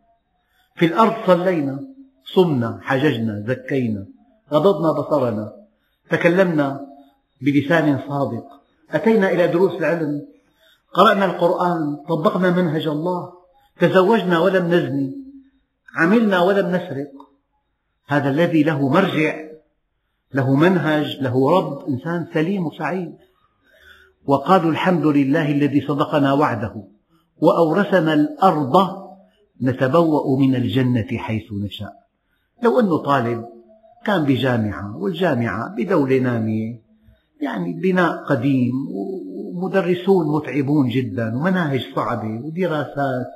في 0.76 0.86
الأرض 0.86 1.26
صلينا 1.26 1.80
صمنا 2.34 2.78
حججنا 2.82 3.44
زكينا 3.46 4.06
غضضنا 4.52 4.92
بصرنا. 4.92 5.59
تكلمنا 6.10 6.86
بلسان 7.40 8.00
صادق. 8.08 8.46
أتينا 8.90 9.30
إلى 9.30 9.48
دروس 9.48 9.72
العلم. 9.72 10.26
قرأنا 10.94 11.24
القرآن. 11.24 11.96
طبقنا 12.08 12.50
منهج 12.50 12.86
الله. 12.86 13.32
تزوجنا 13.80 14.38
ولم 14.38 14.66
نزني. 14.66 15.16
عملنا 15.96 16.42
ولم 16.42 16.66
نسرق. 16.66 17.12
هذا 18.06 18.30
الذي 18.30 18.62
له 18.62 18.88
مرجع 18.88 19.34
له 20.34 20.54
منهج 20.54 21.18
له 21.20 21.58
رب 21.58 21.88
إنسان 21.88 22.26
سليم 22.34 22.66
وسعيد. 22.66 23.14
وقالوا 24.24 24.70
الحمد 24.70 25.06
لله 25.06 25.52
الذي 25.52 25.80
صدقنا 25.80 26.32
وعده. 26.32 26.84
وأورثنا 27.36 28.14
الأرض. 28.14 29.00
نتبوأ 29.62 30.38
من 30.38 30.54
الجنة 30.54 31.06
حيث 31.16 31.52
نشاء. 31.52 31.92
لو 32.62 32.80
أنه 32.80 32.98
طالب 32.98 33.59
كان 34.04 34.24
بجامعة 34.24 34.96
والجامعة 34.96 35.74
بدولة 35.76 36.18
نامية. 36.18 36.80
يعني 37.40 37.80
بناء 37.80 38.24
قديم 38.24 38.72
ومدرسون 38.90 40.36
متعبون 40.36 40.88
جدا 40.88 41.36
ومناهج 41.36 41.94
صعبة 41.94 42.40
ودراسات 42.44 43.26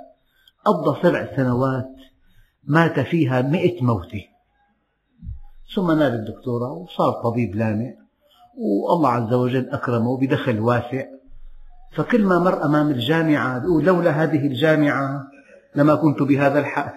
قضى 0.64 1.02
سبع 1.02 1.36
سنوات 1.36 1.94
مات 2.64 3.00
فيها 3.00 3.42
مئة 3.42 3.84
موتة. 3.84 4.24
ثم 5.74 5.90
نال 5.90 6.14
الدكتوراه 6.14 6.72
وصار 6.72 7.12
طبيب 7.12 7.54
لامع 7.54 7.92
والله 8.88 9.08
عز 9.08 9.32
وجل 9.32 9.68
أكرمه 9.70 10.18
بدخل 10.18 10.60
واسع. 10.60 11.04
فكل 11.92 12.24
ما 12.24 12.38
مر 12.38 12.64
أمام 12.64 12.90
الجامعة 12.90 13.64
يقول 13.64 13.84
لولا 13.84 14.10
هذه 14.10 14.46
الجامعة 14.46 15.22
لما 15.76 15.94
كنت 15.94 16.22
بهذا 16.22 16.58
الحال. 16.58 16.92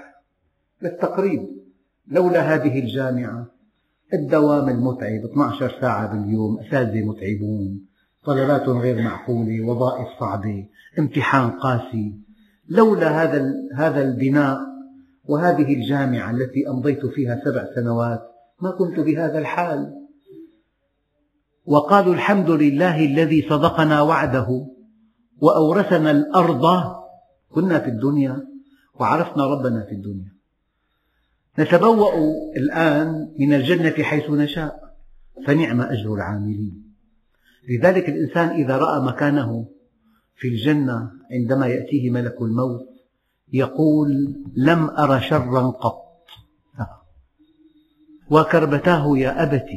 بالتقريب 0.82 1.47
لولا 2.08 2.41
هذه 2.41 2.80
الجامعة 2.80 3.57
الدوام 4.13 4.70
المتعب 4.70 5.26
12 5.26 5.82
ساعة 5.82 6.13
باليوم 6.13 6.60
أساتذة 6.60 7.06
متعبون 7.06 7.82
طلبات 8.26 8.70
غير 8.70 9.02
معقولة 9.02 9.65
وظائف 9.65 10.08
صعبة 10.20 10.67
امتحان 11.00 11.50
قاسي. 11.50 12.20
لولا 12.70 13.24
هذا 13.24 13.54
هذا 13.76 14.02
البناء 14.02 14.58
وهذه 15.26 15.74
الجامعة 15.74 16.32
التي 16.32 16.70
أمضيت 16.70 17.06
فيها 17.06 17.41
سبع 17.46 17.65
سنوات 17.76 18.22
ما 18.62 18.72
كنت 18.72 19.00
بهذا 19.00 19.39
الحال. 19.39 19.93
وقالوا 21.65 22.13
الحمد 22.13 22.50
لله 22.50 23.06
الذي 23.06 23.41
صدقنا 23.50 24.02
وعده 24.02 24.67
وأورثنا 25.41 26.12
الأرض. 26.12 26.65
كنا 27.50 27.80
في 27.80 27.89
الدنيا 27.89 28.48
وعرفنا 29.00 29.46
ربنا 29.46 29.86
في 29.86 29.91
الدنيا. 29.91 30.37
نتبوأ 31.60 32.13
الآن 32.58 33.34
من 33.39 33.54
الجنة 33.54 34.04
حيث 34.04 34.30
نشاء. 34.30 34.88
فنعم 35.48 35.82
أجر 35.82 36.13
العاملين. 36.13 36.93
لذلك 37.70 38.10
الإنسان 38.10 38.50
إذا 38.50 38.78
رأى 38.78 39.02
مكانه 39.02 39.67
في 40.36 40.48
الجنة 40.48 41.12
عندما 41.32 41.67
يأتيه 41.67 42.10
ملك 42.10 42.41
الموت 42.41 42.88
يقول 43.54 44.36
لم 44.56 44.89
أر 44.89 45.20
شرا 45.20 45.70
قط. 45.70 46.04
وكربتاه 48.30 49.18
يا 49.18 49.43
أبت 49.43 49.68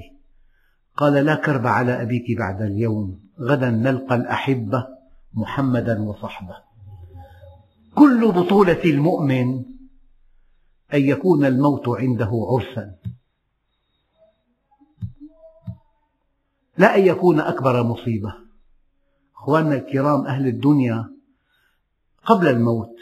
قال 0.97 1.12
لا 1.12 1.35
كرب 1.35 1.66
على 1.66 2.03
أبيك 2.03 2.39
بعد 2.39 2.62
اليوم. 2.62 3.20
غدا 3.41 3.70
نلقى 3.70 4.14
الأحبة 4.14 4.87
محمدا 5.35 6.03
وصحبه. 6.03 6.57
كل 7.95 8.33
بطولة 8.33 8.85
المؤمن 8.85 9.64
أن 10.95 11.01
يكون 11.01 11.45
الموت 11.45 11.88
عنده 11.88 12.30
عرسا 12.51 12.95
لا 16.78 16.97
أن 16.97 17.07
يكون 17.07 17.41
أكبر 17.41 17.82
مصيبة. 17.82 18.34
أخواننا 19.36 19.74
الكرام 19.74 20.26
أهل 20.26 20.47
الدنيا 20.47 21.11
قبل 22.24 22.49
الموت 22.49 22.97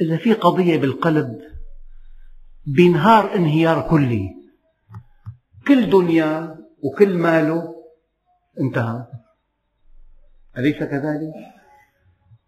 إذا 0.00 0.16
في 0.16 0.32
قضية 0.32 0.78
بالقلب 0.78 1.40
بينهار 2.66 3.34
انهيار 3.34 3.88
كلي. 3.90 4.34
كل 5.68 5.90
دنيا 5.90 6.58
وكل 6.82 7.18
ماله 7.18 7.74
انتهى. 8.60 9.06
أليس 10.58 10.76
كذلك؟ 10.76 11.32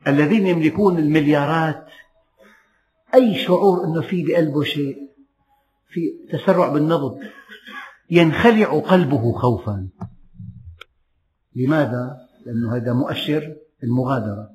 الذين 0.07 0.47
يملكون 0.47 0.99
المليارات 0.99 1.87
أي 3.15 3.35
شعور 3.35 3.85
أنه 3.85 4.01
في 4.01 4.25
بقلبه 4.25 4.63
شيء 4.63 4.97
في 5.89 6.01
تسرع 6.33 6.69
بالنبض 6.69 7.19
ينخلع 8.11 8.81
قلبه 8.81 9.33
خوفا. 9.33 9.89
لماذا؟ 11.57 12.17
لأن 12.47 12.73
هذا 12.73 12.93
مؤشر 12.93 13.57
المغادرة. 13.83 14.51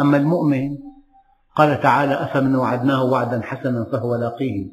أما 0.00 0.16
المؤمن 0.16 0.78
قال 1.56 1.80
تعالى 1.80 2.14
أفمن 2.14 2.56
وعدناه 2.56 3.04
وعدا 3.04 3.40
حسنا 3.40 3.84
فهو 3.84 4.14
لاقيه. 4.14 4.66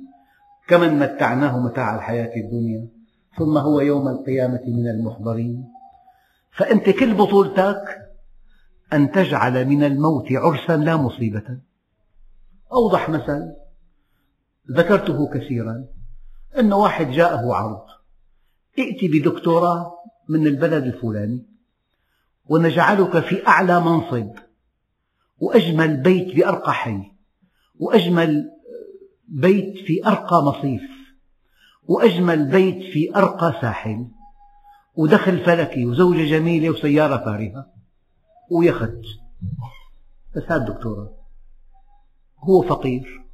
كمن 0.67 0.99
متعناه 0.99 1.59
متاع 1.59 1.95
الحياة 1.95 2.31
الدنيا 2.35 2.87
ثم 3.37 3.57
هو 3.57 3.81
يوم 3.81 4.07
القيامة 4.07 4.61
من 4.67 4.87
المحضرين. 4.87 5.65
فأنت 6.51 6.89
كل 6.89 7.13
بطولتك 7.13 7.97
أن 8.93 9.11
تجعل 9.11 9.65
من 9.65 9.83
الموت 9.83 10.31
عرسا 10.31 10.77
لا 10.77 10.97
مصيبة. 10.97 11.66
أوضح 12.73 13.09
مثل 13.09 13.53
ذكرته 14.71 15.29
كثيرا 15.33 15.85
أن 16.59 16.73
واحد 16.73 17.11
جاءه 17.11 17.53
عرض 17.53 17.85
ائت 18.79 19.11
بدكتوراه 19.11 19.93
من 20.29 20.47
البلد 20.47 20.83
الفلاني 20.83 21.45
ونجعلك 22.45 23.19
في 23.19 23.47
أعلى 23.47 23.79
منصب 23.79 24.31
وأجمل 25.39 25.97
بيت 25.97 26.35
بأرقى 26.35 26.73
حي 26.73 27.11
وأجمل 27.79 28.51
بيت 29.27 29.77
في 29.77 30.07
أرقى 30.07 30.43
مصيف 30.43 30.81
وأجمل 31.83 32.45
بيت 32.45 32.93
في 32.93 33.15
أرقى 33.15 33.53
ساحل 33.61 34.07
ودخل 34.95 35.39
فلكي 35.45 35.85
وزوجة 35.85 36.29
جميلة 36.29 36.69
وسيارة 36.69 37.17
فارهة. 37.17 37.71
ويخت 38.51 39.01
بس 40.35 40.43
هذا 40.43 40.55
الدكتوراه 40.55 41.26
هو 42.39 42.61
فقير. 42.61 43.25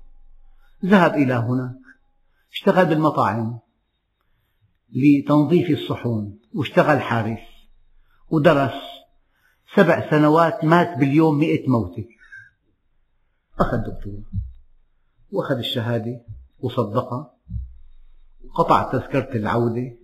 ذهب 0.85 1.13
إلى 1.13 1.33
هناك 1.33 1.75
اشتغل 2.51 2.85
بالمطاعم 2.85 3.59
لتنظيف 4.95 5.69
الصحون 5.69 6.39
واشتغل 6.55 7.01
حارس 7.01 7.39
ودرس 8.29 8.81
سبع 9.75 10.09
سنوات 10.09 10.63
مات 10.63 10.97
باليوم 10.97 11.37
مئة 11.39 11.69
موتة. 11.69 12.07
أخذ 13.59 13.77
دكتوراه 13.77 14.23
وأخذ 15.31 15.55
الشهادة 15.57 16.21
وصدقها 16.59 17.33
وقطع 18.45 18.91
تذكرة 18.91 19.35
العودة 19.35 19.97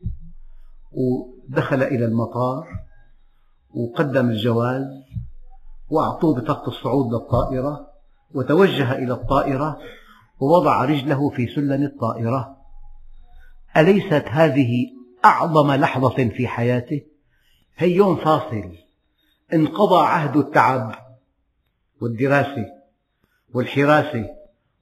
ودخل 0.92 1.84
إلى 1.84 2.06
المطار 2.06 2.68
وقدم 3.70 4.30
الجواز 4.30 4.86
وأعطوه 5.90 6.42
بطاقة 6.42 6.68
الصعود 6.68 7.14
للطائرة. 7.14 7.89
وتوجه 8.34 8.92
إلى 8.92 9.14
الطائرة 9.14 9.78
ووضع 10.40 10.86
رجله 10.86 11.30
في 11.30 11.48
سلم 11.48 11.84
الطائرة. 11.84 12.58
أليست 13.78 14.26
هذه 14.28 14.72
أعظم 15.26 15.72
لحظة 15.72 16.30
في 16.30 16.48
حياته؟ 16.48 17.02
هي 17.78 17.92
يوم 17.92 18.16
فاصل. 18.16 18.72
انقضى 19.54 20.06
عهد 20.06 20.38
التعب 20.38 20.96
والدراسة 22.02 22.66
والحراسة. 23.54 24.26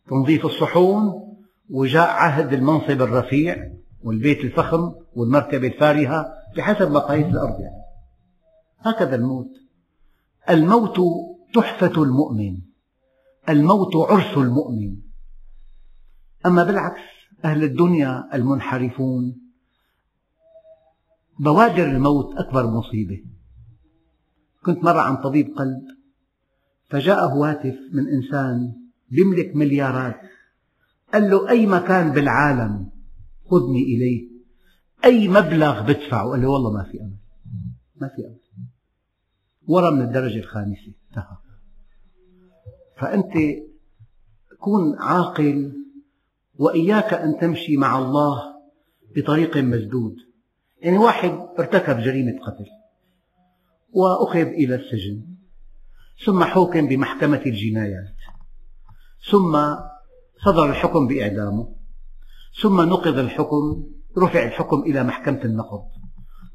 تنظيف 0.10 0.45
الصحون 0.45 1.28
وجاء 1.70 2.10
عهد 2.10 2.54
المنصب 2.54 3.02
الرفيع 3.02 3.72
والبيت 4.04 4.39
الفخم 4.39 4.93
والمركبة 5.16 5.68
الفارهة 5.68 6.34
بحسب 6.58 6.91
مقاييس 6.91 7.26
الأرض. 7.26 7.60
يعني. 7.60 7.84
هكذا 8.80 9.16
الموت. 9.16 9.52
الموت 10.50 11.00
تحفة 11.54 12.04
المؤمن. 12.04 12.66
الموت 13.50 13.95
عرس 13.95 14.38
المؤمن. 14.38 14.95
أما 16.45 16.64
بالعكس 16.64 17.02
أهل 17.45 17.64
الدنيا 17.64 18.36
المنحرفون 18.36 19.41
بوادر 21.39 21.91
الموت 21.91 22.36
أكبر 22.36 22.68
مصيبة. 22.68 23.24
كنت 24.66 24.84
مرة 24.84 25.02
عن 25.02 25.16
طبيب 25.16 25.48
قلب 25.58 25.82
فجاءه 26.89 27.50
هاتف 27.50 27.76
من 27.93 28.08
إنسان 28.08 28.74
يملك 29.12 29.56
مليارات. 29.56 30.22
قال 31.14 31.30
له 31.30 31.50
أي 31.50 31.66
مكان 31.66 32.12
بالعالم؟ 32.12 32.89
خذني 33.45 33.84
إليه. 33.84 34.28
أي 35.06 35.28
مبلغ 35.28 35.82
بدفعه؟ 35.82 36.30
قال 36.30 36.41
له 36.41 36.48
والله 36.48 36.72
ما 36.72 36.84
في 36.84 37.02
أمل. 37.02 37.18
ما 38.02 38.08
في 38.08 38.26
أمل. 38.26 38.39
ورا 39.68 39.89
من 39.89 40.02
الدرجة 40.02 40.39
الخامسة 40.39 40.93
انتهى. 41.10 41.47
فأنت 43.00 43.34
كن 44.60 44.95
عاقل 45.00 45.74
وإياك 46.56 47.14
أن 47.14 47.38
تمشي 47.39 47.78
مع 47.78 48.00
الله 48.00 48.43
بطريق 49.16 49.58
مسدود 49.58 50.16
يعني 50.82 50.98
واحد 50.98 51.48
ارتكب 51.60 52.00
جريمة 52.00 52.32
قتل 52.32 52.66
وأخذ 53.93 54.48
إلى 54.48 54.76
السجن 54.76 55.22
ثم 56.26 56.43
حوكم 56.43 56.88
بمحكمة 56.88 57.41
الجنايات 57.45 58.16
ثم 59.30 59.76
صدر 60.45 60.70
الحكم 60.70 61.08
بإعدامه 61.08 61.76
ثم 62.62 62.82
نقض 62.82 63.18
الحكم 63.18 63.84
رفع 64.18 64.43
الحكم 64.43 64.82
إلى 64.82 65.04
محكمة 65.04 65.41
النقض. 65.45 65.84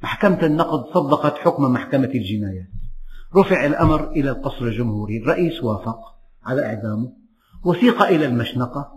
محكمة 0.03 0.47
النقض 0.47 0.95
صدقت 0.95 1.39
حكم 1.39 1.63
محكمة 1.73 2.11
الجنايات. 2.15 2.69
رفع 3.37 3.67
الأمر 3.67 4.11
إلى 4.11 4.31
القصر 4.31 4.65
الجمهوري 4.65 5.19
الرئيس 5.19 5.65
وافق. 5.65 5.99
على 6.45 6.67
إعدامه. 6.67 7.13
وثيق 7.65 8.03
إلى 8.03 8.27
المشنقة. 8.27 8.93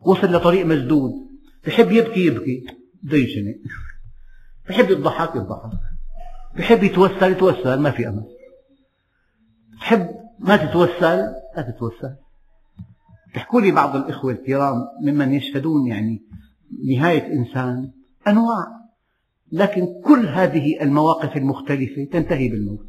وصل 0.00 0.26
لطريق 0.26 0.66
مسدود. 0.66 1.12
بحب 1.66 1.92
يبكي 1.92 2.26
يبكي. 2.26 2.66
بده 3.02 3.16
ينشنق 3.16 3.54
بحب 4.68 4.90
يضحك 4.90 5.36
يضحك. 5.36 5.78
بحب 6.56 6.82
يتوسل 6.82 7.32
يتوسل. 7.32 7.80
ما 7.80 7.90
في 7.90 8.08
أمل. 8.08 8.24
بحب 9.80 10.08
ما 10.38 10.56
تتوسل 10.56 11.16
لا 11.56 11.62
تتوسل. 11.62 12.14
يحكوا 13.36 13.60
لي 13.60 13.70
بعض 13.70 13.96
الإخوة 13.96 14.32
الكرام 14.32 14.76
ممن 15.02 15.32
يشهدون 15.32 15.86
يعني 15.86 16.22
نهاية 16.88 17.32
إنسان 17.32 17.90
أنواع. 18.28 18.80
لكن 19.52 19.86
كل 20.04 20.28
هذه 20.28 20.82
المواقف 20.82 21.36
المختلفة 21.36 22.04
تنتهي 22.12 22.48
بالموت. 22.48 22.88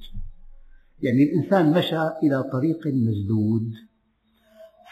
يعني 1.01 1.23
الإنسان 1.23 1.71
مشى 1.71 2.07
إلى 2.23 2.43
طريق 2.51 2.87
مسدود 2.87 3.73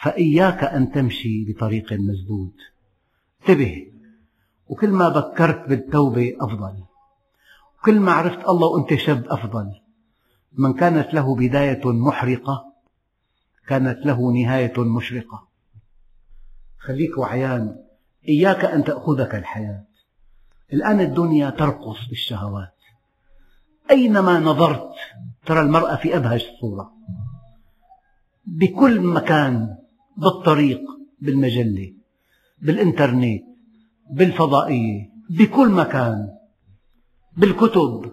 فإياك 0.02 0.64
أن 0.64 0.92
تمشي 0.92 1.44
بطريق 1.44 1.92
مسدود. 1.92 2.52
انتبه 3.40 3.92
وكل 4.68 4.90
ما 4.90 5.08
بكرت 5.08 5.68
بالتوبة 5.68 6.36
أفضل 6.40 6.84
وكل 7.78 8.00
ما 8.00 8.12
عرفت 8.12 8.48
الله 8.48 8.66
وأنت 8.66 8.94
شاب 8.94 9.26
أفضل. 9.28 9.80
من 10.52 10.72
كانت 10.72 11.14
له 11.14 11.36
بداية 11.36 11.92
محرقة 11.92 12.64
كانت 13.66 14.06
له 14.06 14.32
نهاية 14.32 14.80
مشرقة. 14.80 15.48
خليك 16.78 17.18
وعيان 17.18 17.76
إياك 18.28 18.64
أن 18.64 18.84
تأخذك 18.84 19.34
الحياة. 19.34 19.84
الآن 20.72 21.00
الدنيا 21.00 21.50
ترقص 21.50 22.08
بالشهوات. 22.08 22.79
أينما 23.90 24.40
نظرت 24.40 24.90
ترى 25.46 25.60
المرأة 25.60 25.96
في 25.96 26.16
أبهج 26.16 26.42
صورة 26.60 26.92
بكل 28.46 29.00
مكان 29.00 29.76
بالطريق 30.16 30.80
بالمجلة 31.20 31.94
بالإنترنت 32.62 33.42
بالفضائية 34.10 35.10
بكل 35.30 35.68
مكان 35.68 36.28
بالكتب 37.36 38.12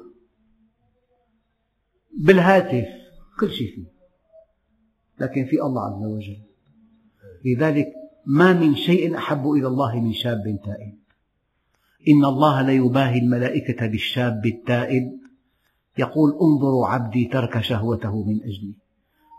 بالهاتف 2.18 2.88
كل 3.39 3.51
شيء 3.51 3.76
فيه. 3.76 3.88
لكن 5.20 5.45
في 5.45 5.61
الله 5.61 5.82
عز 5.86 6.05
وجل. 6.05 6.38
لذلك 7.45 7.88
ما 8.26 8.53
من 8.53 8.76
شيء 8.76 9.18
أحب 9.18 9.49
إلى 9.51 9.68
الله 9.68 9.99
من 9.99 10.13
شاب 10.13 10.59
تائب. 10.65 10.97
إن 12.07 12.26
الله 12.26 12.61
ليباهي 12.61 13.20
الملائكة 13.20 13.88
بالشاب 13.88 14.45
التائب 14.45 15.20
يقول 16.00 16.38
انظروا 16.41 16.88
عبدي 16.88 17.26
ترك 17.26 17.62
شهوته 17.62 18.24
من 18.24 18.36
أجلي. 18.43 18.76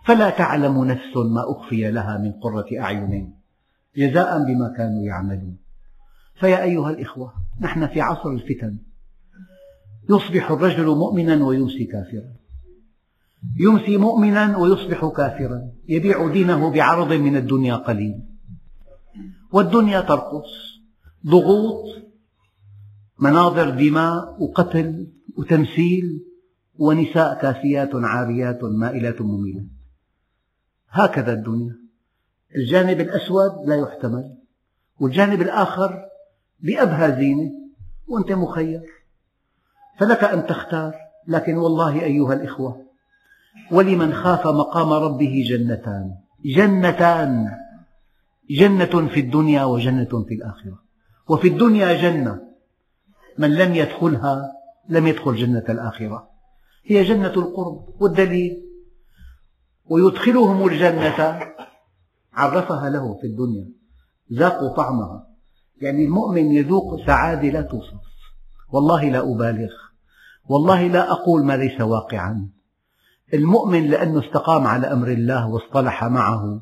فلا 0.04 0.30
تعلم 0.30 0.84
نفس 0.84 1.16
ما 1.16 1.44
أخفي 1.50 1.90
لها 1.90 2.18
من 2.18 2.32
قرة 2.32 2.66
أعين. 2.80 3.34
جزاء 3.96 4.44
بما 4.44 4.74
كانوا 4.76 5.02
يعملون. 5.02 5.56
فيا 6.40 6.62
أيها 6.62 6.90
الإخوة 6.90 7.32
نحن 7.60 7.86
في 7.86 8.00
عصر 8.00 8.30
الفتن. 8.30 8.78
يصبح 10.10 10.50
الرجل 10.50 10.86
مؤمنا 10.86 11.44
ويمسي 11.44 11.84
كافرا. 11.84 12.32
يمسي 13.60 13.96
مؤمنا 13.96 14.56
ويصبح 14.56 15.06
كافرا. 15.16 15.70
يبيع 15.88 16.32
دينه 16.32 16.70
بعرض 16.70 17.12
من 17.12 17.36
الدنيا 17.36 17.76
قليل. 17.76 18.20
والدنيا 19.52 20.00
ترقص 20.00 20.80
ضغوط 21.26 21.84
مناظر 23.18 23.70
دماء 23.70 24.42
وقتل 24.42 25.06
وتمثيل. 25.36 26.27
ونساء 26.78 27.40
كاسيات 27.40 27.90
عاريات 27.94 28.64
مائلات 28.64 29.20
مميلات 29.20 29.66
هكذا 30.90 31.32
الدنيا. 31.32 31.76
الجانب 32.56 33.00
الأسود 33.00 33.68
لا 33.68 33.76
يحتمل 33.76 34.36
والجانب 35.00 35.42
الآخر 35.42 36.08
بأبهى 36.60 37.16
زينة 37.20 37.50
وأنت 38.08 38.32
مخير. 38.32 38.80
فلك 39.98 40.24
أن 40.24 40.46
تختار 40.46 40.94
لكن 41.28 41.56
والله 41.56 42.02
أيها 42.02 42.34
الإخوة 42.34 42.84
ولمن 43.72 44.14
خاف 44.14 44.46
مقام 44.46 44.92
ربه 44.92 45.44
جنتان. 45.48 46.14
جنتان. 46.44 47.50
جنة 48.50 49.08
في 49.08 49.20
الدنيا 49.20 49.64
وجنة 49.64 50.24
في 50.28 50.34
الآخرة. 50.34 50.78
وفي 51.28 51.48
الدنيا 51.48 52.02
جنة. 52.02 52.40
من 53.38 53.54
لم 53.54 53.74
يدخلها 53.74 54.52
لم 54.88 55.06
يدخل 55.06 55.36
جنة 55.36 55.64
الآخرة. 55.68 56.37
هي 56.84 57.04
جنة 57.04 57.32
القرب 57.32 57.88
والدليل. 58.00 58.64
ويدخلهم 59.90 60.68
الجنة 60.68 61.40
عرفها 62.32 62.90
له 62.90 63.14
في 63.20 63.26
الدنيا. 63.26 63.68
ذاقوا 64.32 64.76
طعمها. 64.76 65.26
يعني 65.82 66.04
المؤمن 66.04 66.52
يذوق 66.52 67.06
سعادة 67.06 67.48
لا 67.48 67.62
توصف. 67.62 68.00
والله 68.72 69.10
لا 69.10 69.32
أبالغ. 69.32 69.70
والله 70.48 70.86
لا 70.86 71.12
أقول 71.12 71.44
ما 71.44 71.56
ليس 71.56 71.80
واقعا. 71.80 72.48
المؤمن 73.34 73.86
لأنه 73.86 74.20
استقام 74.20 74.66
على 74.66 74.86
أمر 74.86 75.08
الله 75.08 75.48
واصطلح 75.48 76.04
معه 76.04 76.60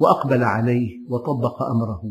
وأقبل 0.00 0.44
عليه 0.44 0.90
وطبق 1.08 1.62
أمره 1.62 2.02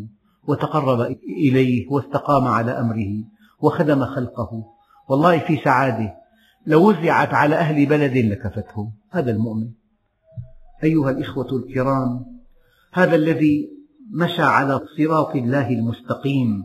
وتقرب 0.48 1.02
إليه 1.48 1.92
واستقام 1.92 2.48
على 2.48 2.72
أمره 2.72 3.24
وخدم 3.60 4.06
خلقه. 4.06 4.64
والله 5.10 5.40
في 5.40 5.58
سعادة. 5.64 6.14
لو 6.68 6.90
وزعت 6.90 7.34
على 7.34 7.56
أهل 7.56 7.86
بلد 7.86 8.18
لكفتهم. 8.18 8.92
هذا 9.12 9.32
المؤمن. 9.32 9.68
أيها 10.84 11.10
الإخوة 11.10 11.48
الكرام 11.52 12.26
هذا 12.94 13.16
الذي 13.16 13.70
مشى 14.12 14.42
على 14.42 14.80
صراط 14.98 15.36
الله 15.36 15.70
المستقيم. 15.70 16.64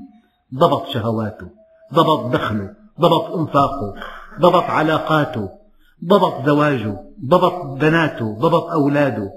ضبط 0.54 0.86
شهواته 0.86 1.50
ضبط 1.94 2.32
دخله 2.32 2.74
ضبط 3.00 3.36
أنفاقه 3.36 3.94
ضبط 4.40 4.62
علاقاته 4.62 5.48
ضبط 6.04 6.46
زواجه 6.46 6.96
ضبط 7.24 7.80
بناته 7.80 8.38
ضبط 8.38 8.64
أولاده. 8.64 9.30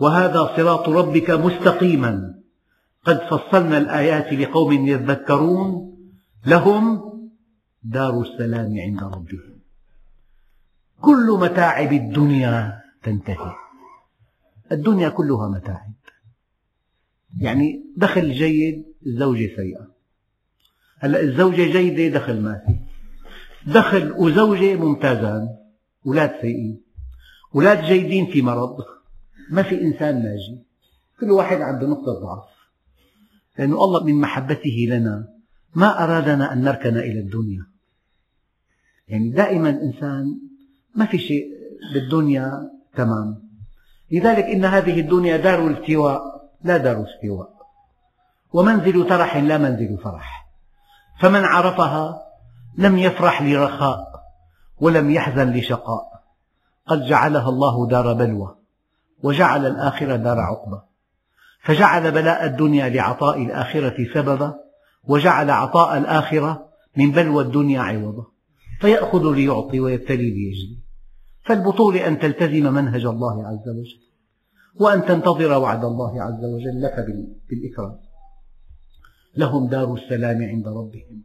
وهذا 0.00 0.50
صراط 0.56 0.88
ربك 0.88 1.30
مستقيما. 1.30 2.34
قد 3.04 3.18
فصلنا 3.18 3.78
الآيات 3.78 4.32
لقوم 4.32 4.72
يذكرون 4.72 5.96
لهم 6.46 7.00
دار 7.82 8.20
السلام 8.20 8.74
عند 8.78 9.02
ربهم. 9.02 9.57
كل 11.00 11.38
متاعب 11.40 11.92
الدنيا 11.92 12.82
تنتهي. 13.02 13.54
الدنيا 14.72 15.08
كلها 15.08 15.48
متاعب. 15.48 15.94
يعني 17.40 17.84
دخل 17.96 18.32
جيد 18.32 18.84
الزوجة 19.06 19.56
سيئة. 19.56 19.88
هلا 20.98 21.20
الزوجة 21.20 21.72
جيدة 21.72 22.18
دخل 22.18 22.40
ما 22.40 22.62
في. 22.66 22.80
دخل 23.72 24.12
وزوجة 24.12 24.76
ممتازان 24.76 25.48
أولاد 26.06 26.40
سيئين. 26.40 26.82
أولاد 27.54 27.84
جيدين 27.84 28.26
في 28.26 28.42
مرض. 28.42 28.76
ما 29.50 29.62
في 29.62 29.82
إنسان 29.82 30.22
ناجي. 30.22 30.64
كل 31.20 31.30
واحد 31.30 31.60
عنده 31.60 31.86
نقطة 31.86 32.12
ضعف. 32.12 32.48
لأن 33.58 33.72
الله 33.72 34.04
من 34.04 34.20
محبته 34.20 34.86
لنا 34.88 35.28
ما 35.74 36.04
أرادنا 36.04 36.52
أن 36.52 36.62
نركن 36.62 36.96
إلى 36.96 37.20
الدنيا. 37.20 37.66
يعني 39.08 39.30
دائما 39.30 39.70
الإنسان 39.70 40.47
ما 40.98 41.06
في 41.06 41.18
شيء 41.18 41.46
بالدنيا 41.94 42.70
تمام. 42.96 43.48
لذلك 44.12 44.44
إن 44.44 44.64
هذه 44.64 45.00
الدنيا 45.00 45.36
دار 45.36 45.66
التواء 45.66 46.20
لا 46.64 46.76
دار 46.76 47.04
استواء 47.04 47.50
ومنزل 48.52 49.08
ترح 49.08 49.36
لا 49.36 49.58
منزل 49.58 49.98
فرح. 50.04 50.48
فمن 51.20 51.44
عرفها 51.44 52.22
لم 52.78 52.98
يفرح 52.98 53.42
لرخاء 53.42 53.98
ولم 54.80 55.10
يحزن 55.10 55.52
لشقاء. 55.52 56.08
قد 56.86 57.02
جعلها 57.02 57.48
الله 57.48 57.88
دار 57.88 58.12
بلوى 58.12 58.54
وجعل 59.22 59.66
الآخرة 59.66 60.16
دار 60.16 60.38
عقبة 60.40 60.82
فجعل 61.62 62.10
بلاء 62.12 62.46
الدنيا 62.46 62.88
لعطاء 62.88 63.42
الآخرة 63.42 63.96
سببا 64.14 64.54
وجعل 65.04 65.50
عطاء 65.50 65.98
الآخرة 65.98 66.68
من 66.96 67.10
بلوى 67.10 67.44
الدنيا 67.44 67.80
عوضا. 67.80 68.26
فيأخذ 68.80 69.34
ليعطي 69.34 69.80
ويبتلي 69.80 70.30
ليجزي. 70.30 70.87
فالبطولة 71.48 72.08
أن 72.08 72.18
تلتزم 72.18 72.74
منهج 72.74 73.04
الله 73.04 73.46
عز 73.46 73.68
وجل 73.68 74.00
وأن 74.80 75.04
تنتظر 75.04 75.58
وعد 75.58 75.84
الله 75.84 76.22
عز 76.22 76.44
وجل 76.44 76.82
لك 76.82 77.06
بالإكرام. 77.50 77.98
لهم 79.36 79.68
دار 79.68 79.94
السلام 79.94 80.42
عند 80.42 80.68
ربهم 80.68 81.22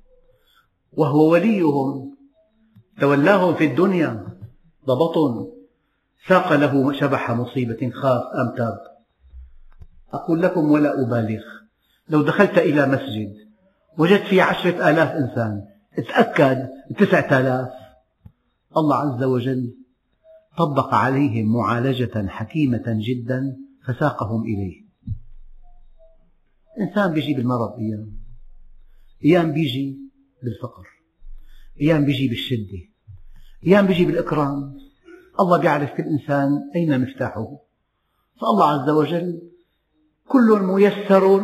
وهو 0.94 1.32
وليهم. 1.32 2.16
تولاهم 3.02 3.56
في 3.56 3.66
الدنيا 3.66 4.28
ضبط 4.86 5.16
ساق 6.28 6.54
له 6.54 6.94
شبح 6.94 7.32
مصيبة 7.32 7.90
خاف 7.90 8.22
أم 8.22 8.56
تاب. 8.58 8.80
أقول 10.14 10.42
لكم 10.42 10.72
ولا 10.72 11.02
أبالغ. 11.02 11.44
لو 12.10 12.22
دخلت 12.22 12.58
إلى 12.58 12.88
مسجد 12.88 13.34
وجدت 13.98 14.24
فيه 14.24 14.44
عشرة 14.44 14.90
آلاف 14.90 15.12
إنسان 15.12 15.66
تأكد 15.96 16.70
تسعة 16.98 17.40
آلاف. 17.40 17.70
الله 18.78 18.96
عز 18.96 19.24
وجل 19.24 19.83
طبق 20.58 20.94
عليهم 20.94 21.54
معالجة 21.54 22.28
حكيمة 22.28 22.84
جدا 22.88 23.58
فساقهم 23.86 24.44
إليه. 24.44 24.84
إنسان 26.80 27.14
بيجي 27.14 27.34
بالمرض 27.34 27.80
أيام. 27.80 28.12
أيام 29.26 29.52
بيجي 29.52 29.98
بالفقر. 30.44 30.88
أيام 31.82 32.06
بيجي 32.06 32.28
بالشدة. 32.28 32.80
أيام 33.68 33.88
بيجي 33.88 34.06
بالإكرام. 34.06 34.78
الله 35.40 35.58
بيعرف 35.58 35.94
كل 35.94 36.04
إنسان 36.04 36.50
أين 36.76 37.02
مفتاحه. 37.02 37.60
فالله 38.42 38.66
عز 38.66 38.90
وجل 38.90 39.42
كل 40.28 40.60
ميسر 40.62 41.38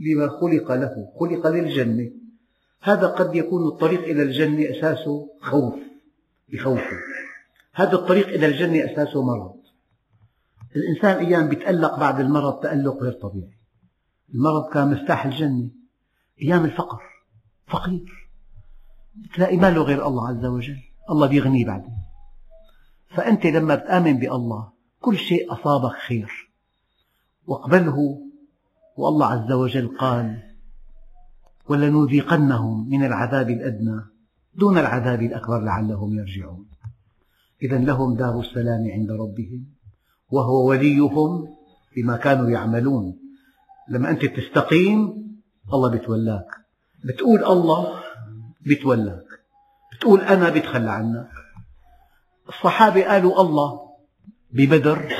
لما 0.00 0.28
خلق 0.28 0.72
له 0.72 1.12
خلق 1.20 1.46
للجنة. 1.46 2.10
هذا 2.82 3.06
قد 3.06 3.34
يكون 3.34 3.68
الطريق 3.68 4.04
إلى 4.04 4.22
الجنة 4.22 4.70
أساسه 4.70 5.30
خوف 5.40 5.74
بخوفه. 6.52 6.96
هذا 7.74 7.92
الطريق 7.92 8.28
إلى 8.28 8.46
الجنة 8.46 8.92
أساسه 8.92 9.22
مرض. 9.22 9.54
الإنسان 10.76 11.26
أيام 11.26 11.52
يتألق 11.52 11.98
بعد 11.98 12.20
المرض 12.20 12.60
تألق 12.60 13.02
غير 13.02 13.12
طبيعي. 13.12 13.58
المرض 14.34 14.68
كان 14.72 14.90
مفتاح 14.90 15.24
الجنة. 15.24 15.70
أيام 16.42 16.64
الفقر 16.64 17.02
فقير. 17.66 18.30
تلاقي 19.34 19.56
ما 19.56 19.70
له 19.70 19.82
غير 19.82 20.06
الله 20.06 20.28
عز 20.28 20.44
وجل. 20.44 20.78
الله 21.10 21.26
بيغنيه 21.26 21.66
بعدين. 21.66 21.98
فأنت 23.08 23.46
لما 23.46 23.74
بتآمن 23.74 24.18
بالله 24.18 24.72
كل 25.00 25.16
شيء 25.16 25.52
أصابك 25.52 25.96
خير. 25.96 26.50
واقبله 27.46 28.18
والله 28.96 29.26
عز 29.26 29.52
وجل 29.52 29.96
قال 29.98 30.42
ولنذيقنهم 31.68 32.88
من 32.88 33.04
العذاب 33.04 33.50
الأدنى 33.50 34.00
دون 34.54 34.78
العذاب 34.78 35.22
الأكبر 35.22 35.60
لعلهم 35.60 36.14
يرجعون. 36.18 36.66
إذا 37.62 37.78
لهم 37.78 38.16
دار 38.16 38.40
السلام 38.40 38.90
عند 38.90 39.10
ربهم 39.10 39.66
وهو 40.30 40.68
وليهم 40.68 41.48
بما 41.96 42.16
كانوا 42.16 42.50
يعملون. 42.50 43.18
لما 43.90 44.10
أنت 44.10 44.24
تستقيم 44.24 44.98
الله 45.74 45.90
بتولاك. 45.90 46.46
بتقول 47.04 47.44
الله 47.44 48.00
بتولاك. 48.66 49.24
بتقول 49.92 50.20
أنا 50.20 50.50
بتخلى 50.50 50.90
عنك. 50.90 51.28
الصحابة 52.48 53.02
قالوا 53.04 53.40
الله 53.40 53.80
ببدر 54.52 55.12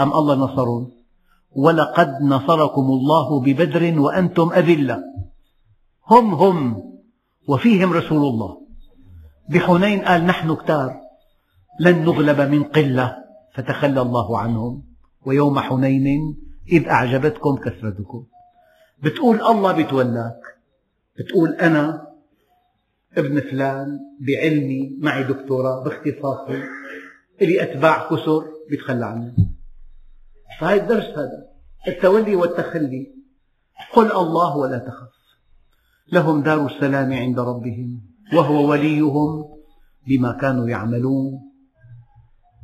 أم 0.00 0.12
الله 0.12 0.34
نصرهم 0.34 0.92
ولقد 1.52 2.22
نصركم 2.22 2.82
الله 2.82 3.40
ببدر 3.40 4.00
وأنتم 4.00 4.52
أذلة. 4.52 5.02
هم 6.06 6.34
هم 6.34 6.82
وفيهم 7.48 7.92
رسول 7.92 8.18
الله. 8.18 8.60
بحنين 9.50 10.00
قال 10.00 10.24
نحن 10.24 10.54
كتار. 10.54 11.09
لن 11.80 12.04
نغلب 12.04 12.40
من 12.40 12.62
قلة 12.64 13.16
فتخلى 13.54 14.00
الله 14.00 14.38
عنهم. 14.38 14.82
ويوم 15.26 15.58
حنين 15.58 16.36
إذ 16.72 16.88
أعجبتكم 16.88 17.56
كثرتكم. 17.56 18.26
بتقول 19.02 19.40
الله 19.40 19.72
بتولاك. 19.72 20.40
بتقول 21.18 21.54
أنا 21.54 22.06
ابن 23.16 23.40
فلان 23.40 23.98
بعلمي 24.20 24.98
معي 25.00 25.24
دكتوراه 25.24 25.84
باختصاصي. 25.84 26.62
لي 27.40 27.62
أتباع 27.62 28.08
كثر 28.10 28.44
بيتخلى 28.70 29.06
عني 29.06 29.34
فهذا 30.60 30.82
الدرس 30.82 31.04
هذا 31.04 31.46
التولي 31.88 32.36
والتخلي. 32.36 33.14
قل 33.94 34.12
الله 34.12 34.56
ولا 34.56 34.78
تخف. 34.78 35.10
لهم 36.12 36.42
دار 36.42 36.66
السلام 36.66 37.12
عند 37.12 37.40
ربهم 37.40 38.00
وهو 38.34 38.70
وليهم 38.70 39.44
بما 40.06 40.38
كانوا 40.40 40.68
يعملون. 40.68 41.49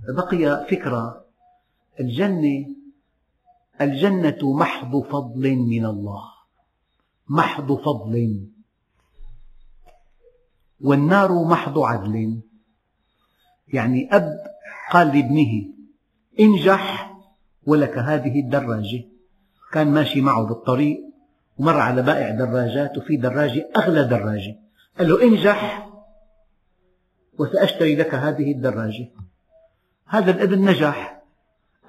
بقي 0.08 0.66
فكرة. 0.70 1.24
الجنة 2.00 2.66
الجنة 3.80 4.56
محض 4.56 5.02
فضل 5.02 5.56
من 5.56 5.86
الله. 5.86 6.22
محض 7.28 7.72
فضل. 7.72 8.46
والنار 10.80 11.44
محض 11.44 11.78
عدل. 11.78 12.40
يعني 13.68 14.08
أب 14.12 14.32
قال 14.92 15.06
لابنه 15.06 15.64
انجح 16.40 17.16
ولك 17.66 17.98
هذه 17.98 18.40
الدراجة. 18.40 19.04
كان 19.72 19.90
ماشي 19.90 20.20
معه 20.20 20.46
بالطريق 20.46 21.00
ومر 21.58 21.80
على 21.80 22.02
بائع 22.02 22.30
دراجات 22.30 22.98
وفي 22.98 23.16
دراجة 23.16 23.70
أغلى 23.76 24.04
دراجة. 24.04 24.56
قال 24.98 25.08
له 25.08 25.22
انجح 25.22 25.88
وسأشتري 27.38 27.96
لك 27.96 28.14
هذه 28.14 28.52
الدراجة. 28.52 29.08
هذا 30.06 30.30
الابن 30.30 30.64
نجح. 30.64 31.22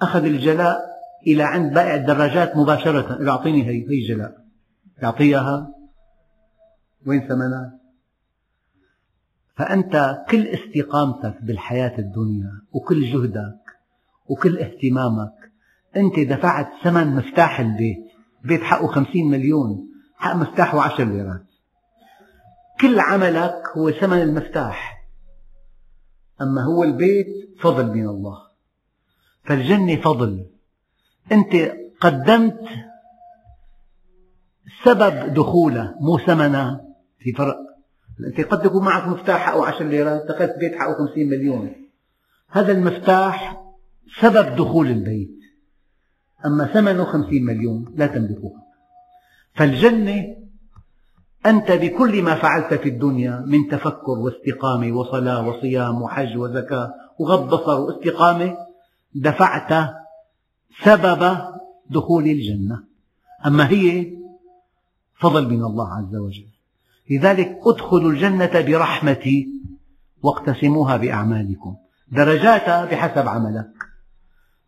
أخذ 0.02 0.24
الجلاء 0.24 0.78
إلى 1.26 1.42
عند 1.42 1.74
بائع 1.74 1.94
الدراجات 1.94 2.56
مباشرة. 2.56 3.28
أعطيني 3.30 3.66
هي 3.66 3.90
هي 3.90 4.08
جلاء 4.08 4.44
يعطيها. 5.02 5.74
وين 7.06 7.20
ثمنها؟ 7.20 7.78
فأنت 9.56 10.24
كل 10.30 10.46
استقامتك 10.46 11.42
بالحياة 11.42 11.98
الدنيا 11.98 12.52
وكل 12.72 13.12
جهدك 13.12 13.60
وكل 14.26 14.58
اهتمامك 14.58 15.34
أنت 15.96 16.20
دفعت 16.20 16.68
ثمن 16.84 17.06
مفتاح 17.16 17.60
البيت. 17.60 18.04
بيت 18.44 18.62
حقه 18.62 18.86
خمسين 18.86 19.30
مليون 19.30 19.88
حق 20.16 20.34
مفتاحه 20.34 20.80
عشر 20.80 21.04
ليرات. 21.04 21.46
كل 22.80 23.00
عملك 23.00 23.62
هو 23.76 23.90
ثمن 23.90 24.22
المفتاح. 24.22 24.97
أما 26.42 26.62
هو 26.62 26.84
البيت 26.84 27.26
فضل 27.60 27.86
من 27.86 28.08
الله. 28.08 28.38
فالجنة 29.44 29.96
فضل. 29.96 30.46
أنت 31.32 31.72
قدمت 32.00 32.60
سبب 34.84 35.34
دخوله 35.34 35.94
مو 36.00 36.18
ثمنه. 36.18 36.80
في 37.18 37.32
فرق. 37.32 37.56
أنت 38.26 38.40
قد 38.40 38.64
يكون 38.64 38.84
معك 38.84 39.08
مفتاح 39.08 39.40
حقه 39.40 39.66
عشر 39.66 39.84
ليرات 39.84 40.26
دخلت 40.28 40.54
بيت 40.58 40.74
حقه 40.74 40.94
خمسين 40.94 41.28
مليون. 41.28 41.72
هذا 42.48 42.72
المفتاح 42.72 43.62
سبب 44.20 44.56
دخول 44.56 44.86
البيت. 44.86 45.38
أما 46.46 46.66
ثمنه 46.66 47.04
خمسين 47.04 47.44
مليون 47.44 47.94
لا 47.96 48.06
تملكها 48.06 48.62
فالجنة 49.54 50.36
أنت 51.46 51.72
بكل 51.72 52.22
ما 52.22 52.34
فعلت 52.34 52.74
في 52.74 52.88
الدنيا 52.88 53.44
من 53.46 53.68
تفكر 53.68 54.18
واستقامة 54.18 54.92
وصلاة 54.92 55.48
وصيام 55.48 56.02
وحج 56.02 56.36
وزكاة 56.36 56.94
وغض 57.18 57.54
بصر 57.54 57.80
واستقامة 57.80 58.56
دفعت 59.14 59.94
سبب 60.84 61.38
دخول 61.90 62.24
الجنة. 62.24 62.82
أما 63.46 63.68
هي 63.70 64.12
فضل 65.20 65.48
من 65.48 65.64
الله 65.64 65.94
عز 65.94 66.16
وجل. 66.16 66.46
لذلك 67.10 67.60
ادخلوا 67.66 68.10
الجنة 68.10 68.60
برحمتي 68.60 69.48
واقتسموها 70.22 70.96
بأعمالكم. 70.96 71.76
درجاتها 72.12 72.84
بحسب 72.84 73.28
عملك. 73.28 73.70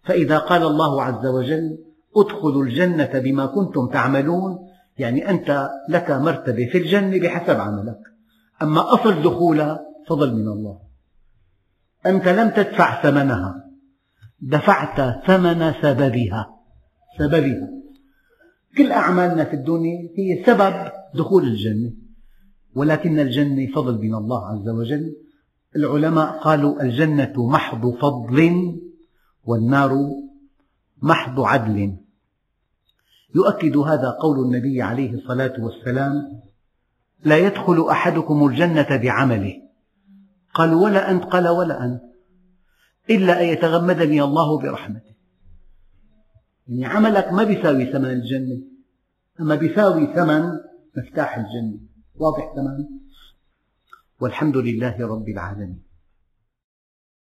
فإذا 0.03 0.39
قال 0.39 0.63
الله 0.63 1.03
عز 1.03 1.27
وجل 1.27 1.79
ادخلوا 2.17 2.65
الجنة 2.65 3.19
بما 3.19 3.47
كنتم 3.47 3.87
تعملون 3.87 4.70
يعني 5.01 5.31
أنت 5.31 5.71
لك 5.89 6.11
مرتبة 6.11 6.69
في 6.73 6.79
الجنة 6.79 7.19
بحسب 7.21 7.61
عملك. 7.61 7.99
أما 8.63 8.95
أصل 8.95 9.23
دخولها 9.23 9.81
فضل 10.09 10.35
من 10.35 10.49
الله. 10.49 10.81
أنت 12.07 12.29
لم 12.29 12.51
تدفع 12.51 13.03
ثمنها. 13.03 13.65
دفعت 14.41 15.27
ثمن 15.27 15.73
سببها. 15.83 16.47
سببها. 17.19 17.69
كل 18.77 18.93
أعمالنا 18.93 19.45
في 19.45 19.55
الدنيا 19.55 20.09
هي 20.19 20.45
سبب 20.47 20.75
دخول 21.15 21.45
الجنة. 21.45 21.93
ولكن 22.75 23.19
الجنة 23.19 23.67
فضل 23.75 23.99
من 23.99 24.15
الله 24.15 24.47
عز 24.47 24.69
وجل. 24.69 25.17
العلماء 25.77 26.39
قالوا 26.39 26.83
الجنة 26.83 27.33
محض 27.49 27.87
فضل 27.87 28.79
والنار 29.45 29.97
محض 31.03 31.41
عدل. 31.41 31.97
يؤكد 33.35 33.77
هذا 33.77 34.11
قول 34.11 34.47
النبي 34.47 34.83
عليه 34.83 35.15
الصلاة 35.15 35.53
والسلام 35.59 36.41
لا 37.25 37.39
يدخل 37.39 37.89
أحدكم 37.91 38.47
الجنة 38.47 38.97
بعمله. 38.97 39.55
قال 40.55 40.75
ولا 40.75 41.11
أنت؟ 41.11 41.25
قال 41.25 41.49
ولا 41.49 41.85
أنت؟ 41.85 42.03
إلا 43.11 43.41
أن 43.41 43.47
يتغمدني 43.47 44.23
الله 44.23 44.59
برحمته. 44.59 45.15
يعني 46.69 46.87
عملك 46.87 47.33
ما 47.33 47.45
بيساوي 47.45 47.93
ثمن 47.93 48.11
الجنة 48.11 48.63
أما 49.41 49.55
بيساوي 49.55 50.07
ثمن 50.15 50.43
مفتاح 50.97 51.39
الجنة. 51.39 51.79
واضح 52.15 52.53
تمام؟ 52.57 53.01
والحمد 54.21 54.57
لله 54.57 55.07
رب 55.07 55.29
العالمين. 55.29 55.90